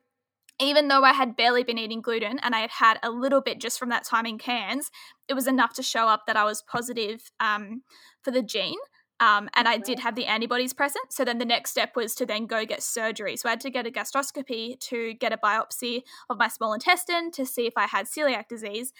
even 0.61 0.89
though 0.89 1.05
I 1.05 1.13
had 1.13 1.37
barely 1.37 1.65
been 1.65 1.79
eating 1.79 2.01
gluten 2.01 2.39
and 2.41 2.55
I 2.55 2.61
had 2.61 2.71
had 2.71 2.99
a 3.03 3.11
little 3.11 3.41
bit 3.41 3.61
just 3.61 3.79
from 3.79 3.89
that 3.91 4.05
time 4.05 4.27
in 4.27 4.39
Cairns, 4.39 4.91
it 5.29 5.35
was 5.35 5.47
enough 5.47 5.75
to 5.75 5.83
show 5.83 6.09
up 6.09 6.23
that 6.27 6.37
I 6.37 6.45
was 6.45 6.63
positive 6.63 7.31
um, 7.41 7.83
for 8.23 8.31
the 8.31 8.43
gene. 8.43 8.79
Um, 9.23 9.49
and 9.55 9.69
I 9.69 9.79
did 9.79 10.01
have 10.01 10.17
the 10.17 10.27
antibodies 10.27 10.73
present. 10.73 11.13
So 11.13 11.25
then 11.25 11.39
the 11.39 11.45
next 11.45 11.71
step 11.71 11.95
was 11.95 12.13
to 12.17 12.27
then 12.27 12.47
go 12.47 12.67
get 12.67 12.83
surgery. 12.83 13.37
So 13.37 13.49
I 13.49 13.53
had 13.53 13.61
to 13.61 13.71
get 13.71 13.87
a 13.87 13.91
gastroscopy 13.91 14.81
to 14.81 15.15
get 15.15 15.33
a 15.33 15.37
biopsy 15.37 16.03
of 16.29 16.39
my 16.39 16.49
small 16.49 16.73
intestine 16.73 17.31
to 17.33 17.47
see 17.47 17.69
if 17.69 17.75
I 17.77 17.87
had 17.87 18.07
celiac 18.07 18.49
disease. 18.49 18.93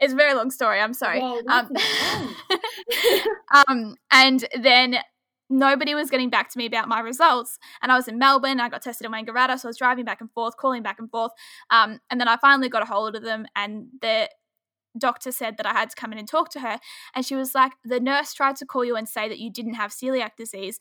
It's 0.00 0.12
a 0.12 0.16
very 0.16 0.34
long 0.34 0.50
story. 0.50 0.80
I'm 0.80 0.92
sorry. 0.92 1.20
Um, 1.20 1.70
um, 3.68 3.94
and 4.10 4.44
then 4.60 4.96
nobody 5.48 5.94
was 5.94 6.10
getting 6.10 6.30
back 6.30 6.50
to 6.50 6.58
me 6.58 6.66
about 6.66 6.88
my 6.88 6.98
results. 6.98 7.58
And 7.80 7.92
I 7.92 7.96
was 7.96 8.08
in 8.08 8.18
Melbourne. 8.18 8.58
I 8.58 8.70
got 8.70 8.82
tested 8.82 9.06
in 9.06 9.12
Wangaratta, 9.12 9.60
so 9.60 9.68
I 9.68 9.70
was 9.70 9.78
driving 9.78 10.04
back 10.04 10.20
and 10.20 10.32
forth, 10.32 10.56
calling 10.56 10.82
back 10.82 10.98
and 10.98 11.08
forth. 11.08 11.30
Um, 11.70 12.00
and 12.10 12.20
then 12.20 12.26
I 12.26 12.38
finally 12.38 12.68
got 12.68 12.82
a 12.82 12.86
hold 12.86 13.14
of 13.14 13.22
them, 13.22 13.46
and 13.54 13.86
the 14.00 14.28
doctor 14.98 15.32
said 15.32 15.56
that 15.56 15.66
I 15.66 15.72
had 15.72 15.90
to 15.90 15.96
come 15.96 16.12
in 16.12 16.18
and 16.18 16.28
talk 16.28 16.50
to 16.50 16.60
her. 16.60 16.78
And 17.14 17.24
she 17.24 17.34
was 17.34 17.54
like, 17.54 17.72
the 17.84 18.00
nurse 18.00 18.32
tried 18.32 18.56
to 18.56 18.66
call 18.66 18.84
you 18.84 18.96
and 18.96 19.08
say 19.08 19.28
that 19.28 19.38
you 19.38 19.50
didn't 19.50 19.74
have 19.74 19.90
celiac 19.90 20.36
disease 20.36 20.78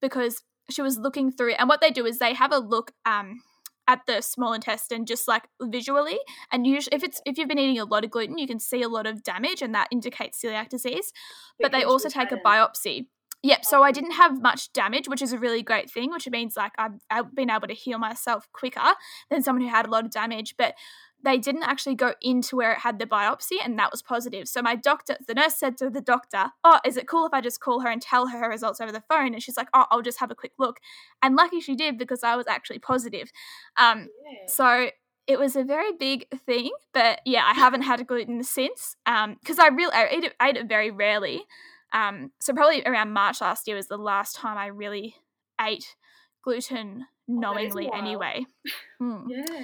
because 0.00 0.42
she 0.70 0.82
was 0.82 0.98
looking 0.98 1.30
through. 1.30 1.52
And 1.54 1.68
what 1.68 1.80
they 1.80 1.90
do 1.90 2.06
is 2.06 2.18
they 2.18 2.34
have 2.34 2.52
a 2.52 2.58
look. 2.58 2.92
Um, 3.04 3.42
at 3.88 4.00
the 4.06 4.20
small 4.20 4.52
intestine 4.52 5.04
just 5.04 5.26
like 5.26 5.48
visually 5.60 6.18
and 6.52 6.66
usually 6.66 6.94
if 6.94 7.02
it's 7.02 7.20
if 7.26 7.36
you've 7.36 7.48
been 7.48 7.58
eating 7.58 7.80
a 7.80 7.84
lot 7.84 8.04
of 8.04 8.12
gluten 8.12 8.38
you 8.38 8.46
can 8.46 8.60
see 8.60 8.80
a 8.80 8.88
lot 8.88 9.06
of 9.06 9.24
damage 9.24 9.60
and 9.60 9.74
that 9.74 9.88
indicates 9.90 10.40
celiac 10.40 10.68
disease 10.68 11.12
but 11.60 11.72
they 11.72 11.82
also 11.82 12.08
take 12.08 12.30
a 12.30 12.36
biopsy 12.36 13.06
yep 13.42 13.64
so 13.64 13.82
i 13.82 13.88
Oh. 13.88 13.92
didn't 13.92 14.12
have 14.12 14.40
much 14.40 14.72
damage 14.72 15.08
which 15.08 15.20
is 15.20 15.32
a 15.32 15.38
really 15.38 15.64
great 15.64 15.90
thing 15.90 16.12
which 16.12 16.28
means 16.30 16.56
like 16.56 16.72
i've, 16.78 17.00
I've 17.10 17.34
been 17.34 17.50
able 17.50 17.66
to 17.66 17.74
heal 17.74 17.98
myself 17.98 18.48
quicker 18.52 18.94
than 19.30 19.42
someone 19.42 19.62
who 19.64 19.68
had 19.70 19.86
a 19.86 19.90
lot 19.90 20.04
of 20.04 20.12
damage 20.12 20.54
but 20.56 20.74
they 21.24 21.38
didn't 21.38 21.62
actually 21.62 21.94
go 21.94 22.14
into 22.20 22.56
where 22.56 22.72
it 22.72 22.78
had 22.78 22.98
the 22.98 23.06
biopsy 23.06 23.56
and 23.64 23.78
that 23.78 23.90
was 23.90 24.02
positive 24.02 24.48
so 24.48 24.60
my 24.62 24.74
doctor 24.76 25.16
the 25.26 25.34
nurse 25.34 25.56
said 25.56 25.76
to 25.76 25.88
the 25.90 26.00
doctor 26.00 26.46
oh 26.64 26.78
is 26.84 26.96
it 26.96 27.06
cool 27.06 27.26
if 27.26 27.32
i 27.32 27.40
just 27.40 27.60
call 27.60 27.80
her 27.80 27.88
and 27.90 28.02
tell 28.02 28.26
her 28.28 28.38
her 28.38 28.48
results 28.48 28.80
over 28.80 28.92
the 28.92 29.02
phone 29.08 29.32
and 29.34 29.42
she's 29.42 29.56
like 29.56 29.68
oh 29.74 29.84
i'll 29.90 30.02
just 30.02 30.20
have 30.20 30.30
a 30.30 30.34
quick 30.34 30.52
look 30.58 30.78
and 31.22 31.36
lucky 31.36 31.60
she 31.60 31.74
did 31.76 31.96
because 31.98 32.22
i 32.24 32.34
was 32.36 32.46
actually 32.46 32.78
positive 32.78 33.30
um, 33.76 34.08
Yeah. 34.30 34.38
so 34.48 34.90
it 35.28 35.38
was 35.38 35.54
a 35.54 35.62
very 35.62 35.92
big 35.92 36.26
thing, 36.46 36.72
but 36.92 37.20
yeah, 37.24 37.44
I 37.46 37.54
haven't 37.54 37.82
had 37.82 38.04
gluten 38.08 38.42
since 38.42 38.96
because 39.06 39.60
I 39.60 39.68
really 39.68 39.92
I 39.94 40.08
ate 40.10 40.24
it, 40.24 40.34
ate 40.42 40.56
it 40.56 40.66
very 40.68 40.90
rarely. 40.90 41.44
Um, 41.92 42.32
so 42.40 42.52
probably 42.52 42.82
around 42.84 43.12
March 43.12 43.40
last 43.40 43.68
year 43.68 43.76
was 43.76 43.86
the 43.86 43.96
last 43.96 44.34
time 44.34 44.58
I 44.58 44.66
really 44.66 45.14
ate 45.60 45.94
gluten 46.42 47.06
Oh, 47.30 47.54
that 47.54 47.62
is 47.62 47.72
a 47.72 47.76
knowingly. 47.78 47.86
while. 47.86 47.98
Anyway, 48.00 48.46
Hmm. 48.98 49.28
Yeah. 49.28 49.62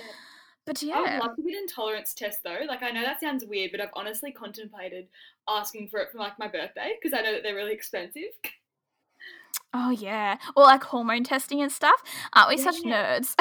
But 0.68 0.82
I 0.94 1.00
would 1.00 1.24
love 1.26 1.36
to 1.36 1.42
get 1.42 1.54
an 1.56 1.62
intolerance 1.62 2.14
test 2.14 2.42
though. 2.44 2.60
Like 2.66 2.82
I 2.82 2.90
know 2.90 3.02
that 3.02 3.20
sounds 3.20 3.44
weird, 3.44 3.72
but 3.72 3.80
I've 3.80 3.90
honestly 3.94 4.30
contemplated 4.32 5.08
asking 5.48 5.88
for 5.88 5.98
it 6.00 6.10
for 6.12 6.18
like 6.18 6.38
my 6.38 6.46
birthday 6.48 6.92
because 7.00 7.18
I 7.18 7.22
know 7.22 7.32
that 7.32 7.42
they're 7.42 7.54
really 7.54 7.72
expensive. 7.72 8.30
oh 9.74 9.90
yeah, 9.90 10.36
or 10.56 10.64
like 10.64 10.82
hormone 10.84 11.24
testing 11.24 11.60
and 11.62 11.72
stuff. 11.72 12.02
Aren't 12.34 12.50
we 12.50 12.56
such 12.56 12.76
Yeah. 12.84 13.18
nerds? 13.18 13.34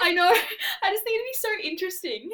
I 0.00 0.12
know. 0.12 0.28
I 0.82 0.90
just 0.92 1.04
think 1.04 1.16
it'd 1.16 1.26
be 1.26 1.34
so 1.34 1.48
interesting. 1.68 2.30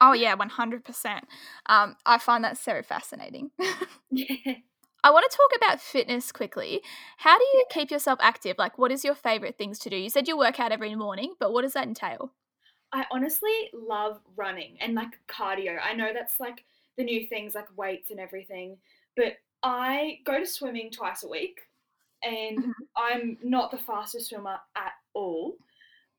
oh 0.00 0.12
yeah, 0.12 0.34
one 0.34 0.48
hundred 0.50 0.84
percent. 0.84 1.24
Um, 1.66 1.96
I 2.06 2.18
find 2.18 2.42
that 2.44 2.58
so 2.58 2.82
fascinating. 2.82 3.50
yeah. 4.10 4.54
I 5.04 5.10
want 5.12 5.30
to 5.30 5.36
talk 5.36 5.50
about 5.56 5.80
fitness 5.80 6.32
quickly. 6.32 6.82
How 7.18 7.38
do 7.38 7.44
you 7.54 7.64
keep 7.70 7.90
yourself 7.90 8.18
active? 8.20 8.56
Like, 8.58 8.78
what 8.78 8.90
is 8.90 9.04
your 9.04 9.14
favorite 9.14 9.56
things 9.56 9.78
to 9.80 9.90
do? 9.90 9.96
You 9.96 10.10
said 10.10 10.26
you 10.26 10.36
work 10.36 10.58
out 10.58 10.72
every 10.72 10.96
morning, 10.96 11.34
but 11.38 11.52
what 11.52 11.62
does 11.62 11.74
that 11.74 11.86
entail? 11.86 12.32
I 12.92 13.04
honestly 13.10 13.70
love 13.72 14.20
running 14.36 14.78
and 14.80 14.94
like 14.94 15.18
cardio. 15.28 15.78
I 15.82 15.92
know 15.94 16.12
that's 16.12 16.40
like 16.40 16.64
the 16.96 17.04
new 17.04 17.26
things 17.26 17.54
like 17.54 17.76
weights 17.76 18.10
and 18.10 18.20
everything, 18.20 18.78
but 19.16 19.34
I 19.62 20.20
go 20.24 20.38
to 20.38 20.46
swimming 20.46 20.90
twice 20.90 21.22
a 21.24 21.28
week 21.28 21.60
and 22.22 22.58
Mhm. 22.58 22.72
I'm 22.96 23.38
not 23.42 23.70
the 23.70 23.78
fastest 23.78 24.28
swimmer 24.30 24.60
at 24.76 24.92
all, 25.14 25.56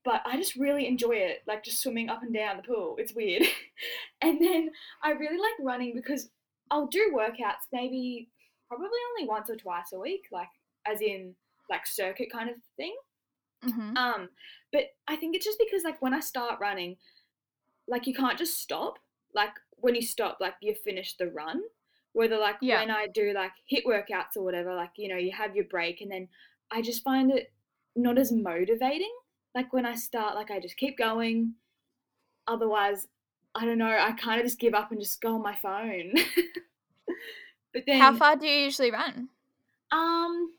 but 0.04 0.22
I 0.26 0.38
just 0.38 0.56
really 0.56 0.88
enjoy 0.88 1.14
it, 1.18 1.44
like 1.48 1.64
just 1.64 1.82
swimming 1.82 2.10
up 2.10 2.24
and 2.24 2.34
down 2.34 2.58
the 2.58 2.64
pool. 2.64 2.96
It's 2.98 3.14
weird. 3.14 3.44
and 4.22 4.42
then 4.42 4.72
I 5.04 5.12
really 5.12 5.38
like 5.38 5.56
running 5.60 5.94
because 5.96 6.30
I'll 6.72 6.88
do 6.88 7.12
workouts 7.16 7.68
maybe 7.72 8.30
probably 8.68 8.90
only 9.12 9.28
once 9.30 9.50
or 9.50 9.56
twice 9.58 9.92
a 9.94 10.00
week, 10.00 10.28
like 10.32 10.50
as 10.86 11.02
in 11.02 11.36
like 11.70 11.86
circuit 11.88 12.32
kind 12.32 12.50
of 12.50 12.56
thing. 12.78 12.96
Mm-hmm. 13.66 13.98
Um, 13.98 14.30
but 14.72 14.84
I 15.08 15.16
think 15.16 15.36
it's 15.36 15.46
just 15.46 15.60
because 15.60 15.84
like 15.84 16.02
when 16.02 16.14
I 16.14 16.20
start 16.20 16.60
running, 16.60 16.98
like 17.88 18.08
you 18.08 18.14
can't 18.14 18.38
just 18.38 18.60
stop. 18.60 19.00
Like 19.34 19.52
when 19.78 19.96
you 19.96 20.02
stop, 20.02 20.38
like 20.40 20.56
you 20.62 20.76
finish 20.76 21.18
the 21.18 21.28
run. 21.28 21.62
Whether 22.14 22.38
like 22.38 22.58
Yeah. 22.62 22.80
when 22.80 22.92
I 22.92 23.08
do 23.08 23.34
like 23.34 23.52
HIIT 23.72 23.86
workouts 23.86 24.36
or 24.36 24.44
whatever, 24.44 24.74
like 24.74 24.92
you 24.98 25.08
know 25.10 25.18
you 25.18 25.32
have 25.32 25.56
your 25.56 25.66
break, 25.66 26.02
and 26.02 26.12
then 26.12 26.28
I 26.72 26.82
just 26.82 27.04
find 27.04 27.32
it 27.32 27.52
not 27.96 28.18
as 28.18 28.32
motivating. 28.32 29.14
Like 29.56 29.74
when 29.74 29.86
I 29.86 29.96
start, 29.96 30.36
like 30.36 30.52
I 30.52 30.60
just 30.60 30.78
keep 30.78 30.98
going. 30.98 31.54
Otherwise, 32.48 33.08
I 33.54 33.66
don't 33.66 33.78
know. 33.78 33.88
I 33.90 34.12
kind 34.14 34.40
of 34.40 34.46
just 34.46 34.60
give 34.60 34.74
up 34.74 34.92
and 34.92 35.00
just 35.00 35.22
go 35.22 35.36
on 35.36 35.42
my 35.44 35.56
phone. 35.56 36.14
but 37.74 37.84
then 37.86 38.00
How 38.00 38.16
far 38.16 38.36
do 38.36 38.48
you 38.48 38.64
usually 38.66 38.92
run? 38.92 39.30
um, 39.92 40.54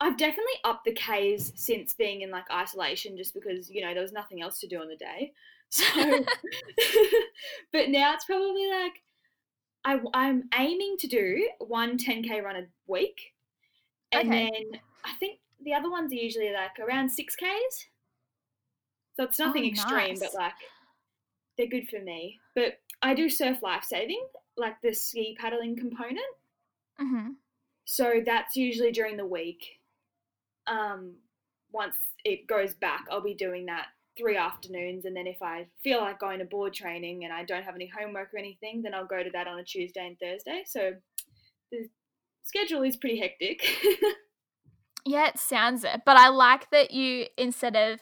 I've 0.00 0.16
definitely 0.16 0.52
upped 0.64 0.84
the 0.84 0.94
Ks 0.94 1.52
since 1.56 1.94
being 1.94 2.22
in 2.22 2.30
like 2.30 2.44
isolation, 2.50 3.16
just 3.16 3.34
because 3.34 3.68
you 3.70 3.80
know 3.82 3.92
there 3.94 4.02
was 4.02 4.12
nothing 4.12 4.42
else 4.42 4.60
to 4.60 4.68
do 4.68 4.80
on 4.80 4.88
the 4.88 4.96
day. 4.96 5.32
So, 5.70 5.84
but 7.72 7.90
now 7.90 8.14
it's 8.14 8.24
probably 8.24 8.70
like 8.70 9.02
I, 9.84 10.00
I'm 10.14 10.44
aiming 10.58 10.96
to 11.00 11.06
do 11.06 11.48
one 11.58 11.98
10k 11.98 12.42
run 12.42 12.56
a 12.56 12.66
week, 12.86 13.34
and 14.12 14.30
Okay. 14.30 14.50
then 14.50 14.80
I 15.04 15.12
think 15.20 15.40
the 15.62 15.74
other 15.74 15.90
ones 15.90 16.12
are 16.12 16.16
usually 16.16 16.52
like 16.52 16.78
around 16.80 17.10
six 17.10 17.36
Ks. 17.36 17.86
So 19.16 19.24
it's 19.24 19.38
nothing 19.38 19.64
Oh, 19.64 19.68
extreme, 19.68 20.18
nice. 20.18 20.20
but 20.20 20.34
like 20.34 20.54
they're 21.56 21.66
good 21.66 21.88
for 21.88 22.00
me. 22.00 22.40
But 22.54 22.80
I 23.02 23.14
do 23.14 23.28
surf 23.28 23.62
life 23.62 23.84
saving, 23.84 24.26
like 24.56 24.80
the 24.80 24.92
ski 24.94 25.36
paddling 25.38 25.76
component. 25.76 26.20
Mm-hmm. 27.00 27.30
So 27.84 28.20
that's 28.24 28.56
usually 28.56 28.92
during 28.92 29.16
the 29.16 29.26
week. 29.26 29.77
Um, 30.68 31.14
once 31.72 31.96
it 32.24 32.46
goes 32.46 32.74
back, 32.74 33.06
I'll 33.10 33.22
be 33.22 33.34
doing 33.34 33.66
that 33.66 33.86
three 34.16 34.36
afternoons, 34.36 35.04
and 35.04 35.16
then 35.16 35.26
if 35.26 35.40
I 35.42 35.66
feel 35.82 36.00
like 36.00 36.18
going 36.18 36.40
to 36.40 36.44
board 36.44 36.74
training 36.74 37.24
and 37.24 37.32
I 37.32 37.44
don't 37.44 37.62
have 37.62 37.74
any 37.74 37.86
homework 37.88 38.34
or 38.34 38.38
anything, 38.38 38.82
then 38.82 38.94
I'll 38.94 39.06
go 39.06 39.22
to 39.22 39.30
that 39.30 39.46
on 39.46 39.58
a 39.58 39.64
Tuesday 39.64 40.06
and 40.06 40.18
Thursday. 40.18 40.62
So 40.66 40.92
the 41.70 41.88
schedule 42.42 42.82
is 42.82 42.96
pretty 42.96 43.20
hectic. 43.20 43.62
Yeah, 45.08 45.28
it 45.28 45.38
sounds 45.38 45.84
it, 45.84 46.02
but 46.04 46.18
I 46.18 46.28
like 46.28 46.70
that 46.70 46.90
you 46.90 47.26
instead 47.38 47.76
of 47.76 48.00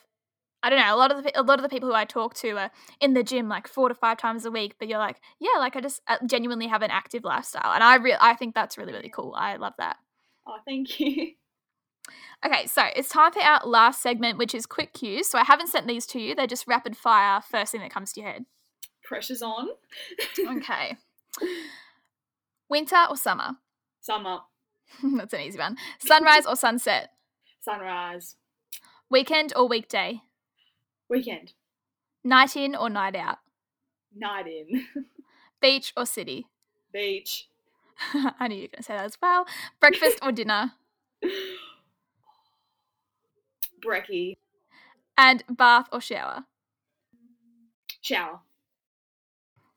I 0.61 0.71
don't 0.71 0.81
know 0.81 0.93
a 0.93 0.97
lot 0.97 1.13
of 1.13 1.23
the 1.23 1.41
a 1.41 1.43
lot 1.43 1.59
of 1.59 1.63
the 1.63 1.69
people 1.69 1.89
who 1.89 1.95
I 1.95 2.05
talk 2.05 2.35
to 2.37 2.57
are 2.57 2.71
in 3.01 3.15
the 3.15 3.23
gym 3.23 3.49
like 3.49 3.69
four 3.69 3.89
to 3.89 3.95
five 3.95 4.19
times 4.19 4.45
a 4.45 4.51
week, 4.51 4.75
but 4.81 4.89
you're 4.89 4.99
like 4.99 5.21
yeah, 5.39 5.59
like 5.59 5.77
I 5.77 5.81
just 5.81 6.01
uh, 6.09 6.17
genuinely 6.27 6.67
have 6.67 6.83
an 6.83 6.91
active 6.91 7.23
lifestyle, 7.23 7.73
and 7.73 7.85
I 7.85 7.97
re- 7.97 8.17
I 8.21 8.35
think 8.35 8.57
that's 8.57 8.77
really 8.77 8.93
really 8.93 9.09
cool. 9.09 9.35
I 9.37 9.55
love 9.55 9.75
that. 9.79 9.99
oh, 10.49 10.57
thank 10.67 10.99
you. 11.01 11.33
Okay, 12.45 12.67
so 12.67 12.85
it's 12.95 13.09
time 13.09 13.33
for 13.33 13.41
our 13.43 13.61
last 13.65 14.03
segment, 14.03 14.39
which 14.39 14.55
is 14.55 14.67
quick 14.67 14.93
cues. 14.93 15.29
So 15.29 15.39
I 15.39 15.45
haven't 15.45 15.69
sent 15.69 15.87
these 15.87 16.07
to 16.09 16.21
you; 16.21 16.35
they're 16.35 16.47
just 16.47 16.67
rapid 16.67 16.97
fire, 16.97 17.41
first 17.41 17.73
thing 17.73 17.81
that 17.81 17.91
comes 17.91 18.13
to 18.13 18.21
your 18.21 18.31
head. 18.31 18.45
Pressure's 19.05 19.43
on. 19.43 19.69
Okay. 20.57 20.97
Winter 22.69 23.05
or 23.09 23.17
summer? 23.17 23.57
Summer, 24.01 24.39
That's 25.17 25.33
an 25.35 25.41
easy 25.41 25.59
one. 25.59 25.77
Sunrise 25.99 26.47
or 26.47 26.57
sunset? 26.57 27.11
sunrise, 27.61 28.37
Weekend 29.11 29.53
or 29.57 29.69
weekday? 29.69 30.21
weekend, 31.09 31.53
Night 32.25 32.57
in 32.57 32.75
or 32.77 32.89
night 32.91 33.17
out? 33.17 33.39
night 34.15 34.47
in, 34.47 34.85
Beach 35.61 35.93
or 35.97 36.07
city? 36.07 36.47
beach, 36.93 37.49
I 38.41 38.49
knew 38.49 38.57
you 38.57 38.63
were 38.63 38.69
going 38.69 38.79
to 38.79 38.83
say 38.83 38.95
that 38.97 39.05
as 39.05 39.19
well. 39.21 39.47
Breakfast 39.81 40.19
or 40.23 40.33
dinner? 40.33 40.73
Brekkie, 43.87 44.37
And 45.17 45.43
bath 45.49 45.89
or 45.93 46.01
shower? 46.01 46.45
shower. 48.03 48.41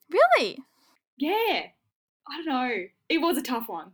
Really? 0.10 0.60
Yeah. 1.18 1.68
I 2.28 2.36
don't 2.38 2.46
know. 2.46 2.72
It 3.10 3.20
was 3.20 3.38
a 3.38 3.42
tough 3.42 3.68
one. 3.70 3.92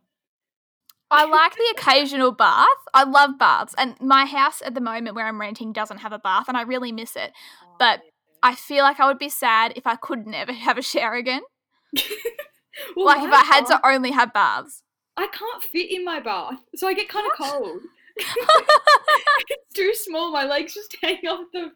I 1.12 1.26
like 1.26 1.54
the 1.56 1.76
occasional 1.78 2.32
bath. 2.32 2.68
I 2.94 3.04
love 3.04 3.38
baths. 3.38 3.76
And 3.78 3.96
my 4.02 4.26
house 4.26 4.62
at 4.66 4.74
the 4.74 4.82
moment 4.82 5.16
where 5.16 5.26
I'm 5.28 5.40
renting 5.40 5.72
doesn't 5.72 6.00
have 6.00 6.12
a 6.12 6.20
bath, 6.20 6.46
and 6.48 6.58
I 6.58 6.64
really 6.64 6.92
miss 6.92 7.16
it. 7.16 7.32
Oh, 7.64 7.76
but- 7.80 8.02
I 8.44 8.54
feel 8.54 8.84
like 8.84 9.00
I 9.00 9.08
would 9.08 9.18
be 9.18 9.30
sad 9.30 9.74
if 9.76 9.88
I 9.88 9.96
could 9.96 10.28
never 10.28 10.52
have 10.66 10.78
a 10.78 10.82
shower 10.82 11.14
again. 11.16 11.42
Well, 12.98 13.06
like 13.06 13.24
if 13.24 13.32
I 13.34 13.38
had 13.46 13.66
bath- 13.68 13.82
to 13.82 13.88
only 13.88 14.12
have 14.12 14.34
baths. 14.34 14.84
I 15.16 15.28
can't 15.28 15.64
fit 15.64 15.90
in 15.90 16.04
my 16.04 16.20
bath, 16.20 16.60
so 16.76 16.88
I 16.90 16.94
get 16.94 17.08
kind 17.08 17.26
of 17.26 17.38
cold. 17.38 17.80
It's 18.18 19.74
too 19.74 19.94
small. 19.94 20.32
My 20.32 20.46
legs 20.46 20.74
just 20.74 20.96
hang 21.02 21.18
off 21.28 21.46
the 21.54 21.72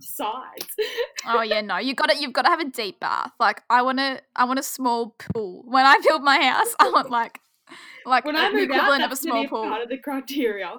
sides. 0.00 0.66
oh 1.26 1.42
yeah, 1.42 1.60
no. 1.60 1.78
You 1.78 1.94
got 1.94 2.10
to 2.10 2.16
You've 2.18 2.32
got 2.32 2.42
to 2.42 2.48
have 2.48 2.60
a 2.60 2.64
deep 2.68 3.00
bath. 3.00 3.32
Like 3.40 3.62
I 3.70 3.82
want 3.82 3.98
to. 3.98 4.20
I 4.36 4.44
want 4.44 4.58
a 4.58 4.62
small 4.62 5.14
pool. 5.18 5.62
When 5.66 5.84
I 5.86 5.98
build 6.06 6.22
my 6.22 6.38
house, 6.42 6.74
I 6.80 6.90
want 6.90 7.10
like 7.10 7.40
like 8.06 8.24
When 8.24 8.34
the 8.34 8.40
I 8.40 8.52
move 8.52 8.70
out, 8.70 8.76
equivalent 8.76 9.04
of 9.04 9.12
a 9.12 9.16
small 9.16 9.46
pool. 9.48 9.64
part 9.64 9.82
of 9.82 9.88
the 9.88 9.98
criteria. 9.98 10.72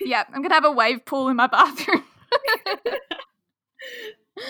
Yeah, 0.00 0.24
I'm 0.32 0.42
gonna 0.42 0.54
have 0.54 0.64
a 0.64 0.72
wave 0.72 1.04
pool 1.04 1.28
in 1.28 1.36
my 1.36 1.46
bathroom. 1.46 2.04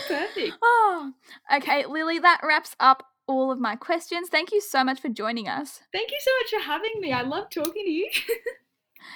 Perfect. 0.07 0.53
Oh, 0.63 1.13
okay, 1.57 1.85
Lily. 1.87 2.19
That 2.19 2.41
wraps 2.45 2.77
up 2.79 3.05
all 3.27 3.51
of 3.51 3.59
my 3.61 3.77
questions. 3.77 4.29
Thank 4.29 4.53
you 4.53 4.61
so 4.61 4.85
much 4.85 5.01
for 5.01 5.09
joining 5.09 5.49
us. 5.49 5.81
Thank 5.93 6.11
you 6.11 6.19
so 6.21 6.31
much 6.43 6.63
for 6.63 6.69
having 6.71 7.01
me. 7.01 7.13
I 7.13 7.23
love 7.23 7.49
talking 7.51 7.85
to 7.85 7.91
you. 7.91 8.09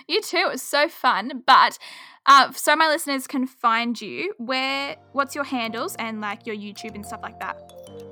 You 0.09 0.21
too. 0.21 0.39
It 0.39 0.53
was 0.53 0.63
so 0.63 0.89
fun. 0.89 1.43
But 1.47 1.79
uh, 2.27 2.53
so 2.53 2.75
my 2.75 2.89
listeners 2.89 3.27
can 3.27 3.47
find 3.47 4.01
you. 4.01 4.35
Where? 4.39 4.97
What's 5.13 5.35
your 5.35 5.45
handles 5.45 5.95
and 5.97 6.21
like 6.21 6.47
your 6.47 6.57
YouTube 6.57 6.95
and 6.95 7.05
stuff 7.05 7.21
like 7.23 7.39
that? 7.41 7.57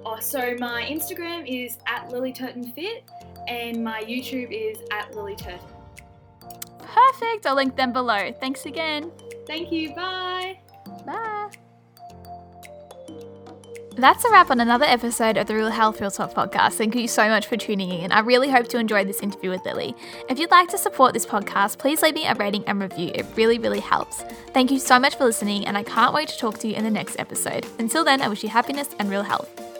Oh, 0.04 0.18
so 0.20 0.54
my 0.58 0.84
Instagram 0.84 1.46
is 1.46 1.78
at 1.86 2.10
Lily 2.10 2.32
Turton 2.32 2.72
Fit, 2.72 3.08
and 3.48 3.82
my 3.82 4.02
YouTube 4.02 4.48
is 4.50 4.78
at 4.90 5.14
Lily 5.14 5.36
Turton. 5.36 5.60
Perfect. 6.78 7.46
I'll 7.46 7.54
link 7.56 7.76
them 7.76 7.92
below. 7.92 8.32
Thanks 8.32 8.66
again. 8.66 9.10
Thank 9.46 9.72
you. 9.72 9.94
Bye. 9.94 10.60
Bye. 11.06 11.50
That's 13.96 14.24
a 14.24 14.30
wrap 14.30 14.50
on 14.50 14.58
another 14.58 14.86
episode 14.86 15.36
of 15.36 15.46
the 15.46 15.54
Real 15.54 15.70
Health 15.70 16.00
Real 16.00 16.10
Talk 16.10 16.32
podcast. 16.32 16.72
Thank 16.72 16.94
you 16.94 17.06
so 17.06 17.28
much 17.28 17.46
for 17.46 17.58
tuning 17.58 17.90
in. 17.90 18.10
I 18.10 18.20
really 18.20 18.48
hope 18.48 18.72
you 18.72 18.78
enjoyed 18.78 19.06
this 19.06 19.20
interview 19.20 19.50
with 19.50 19.64
Lily. 19.66 19.94
If 20.30 20.38
you'd 20.38 20.50
like 20.50 20.68
to 20.70 20.78
support 20.78 21.12
this 21.12 21.26
podcast, 21.26 21.78
please 21.78 22.02
leave 22.02 22.14
me 22.14 22.26
a 22.26 22.34
rating 22.34 22.64
and 22.64 22.80
review. 22.80 23.12
It 23.14 23.26
really, 23.36 23.58
really 23.58 23.80
helps. 23.80 24.22
Thank 24.54 24.70
you 24.70 24.78
so 24.78 24.98
much 24.98 25.16
for 25.16 25.24
listening, 25.24 25.66
and 25.66 25.76
I 25.76 25.82
can't 25.82 26.14
wait 26.14 26.28
to 26.28 26.38
talk 26.38 26.58
to 26.58 26.68
you 26.68 26.74
in 26.74 26.84
the 26.84 26.90
next 26.90 27.18
episode. 27.18 27.66
Until 27.78 28.02
then, 28.02 28.22
I 28.22 28.28
wish 28.28 28.42
you 28.42 28.48
happiness 28.48 28.88
and 28.98 29.10
real 29.10 29.22
health. 29.22 29.71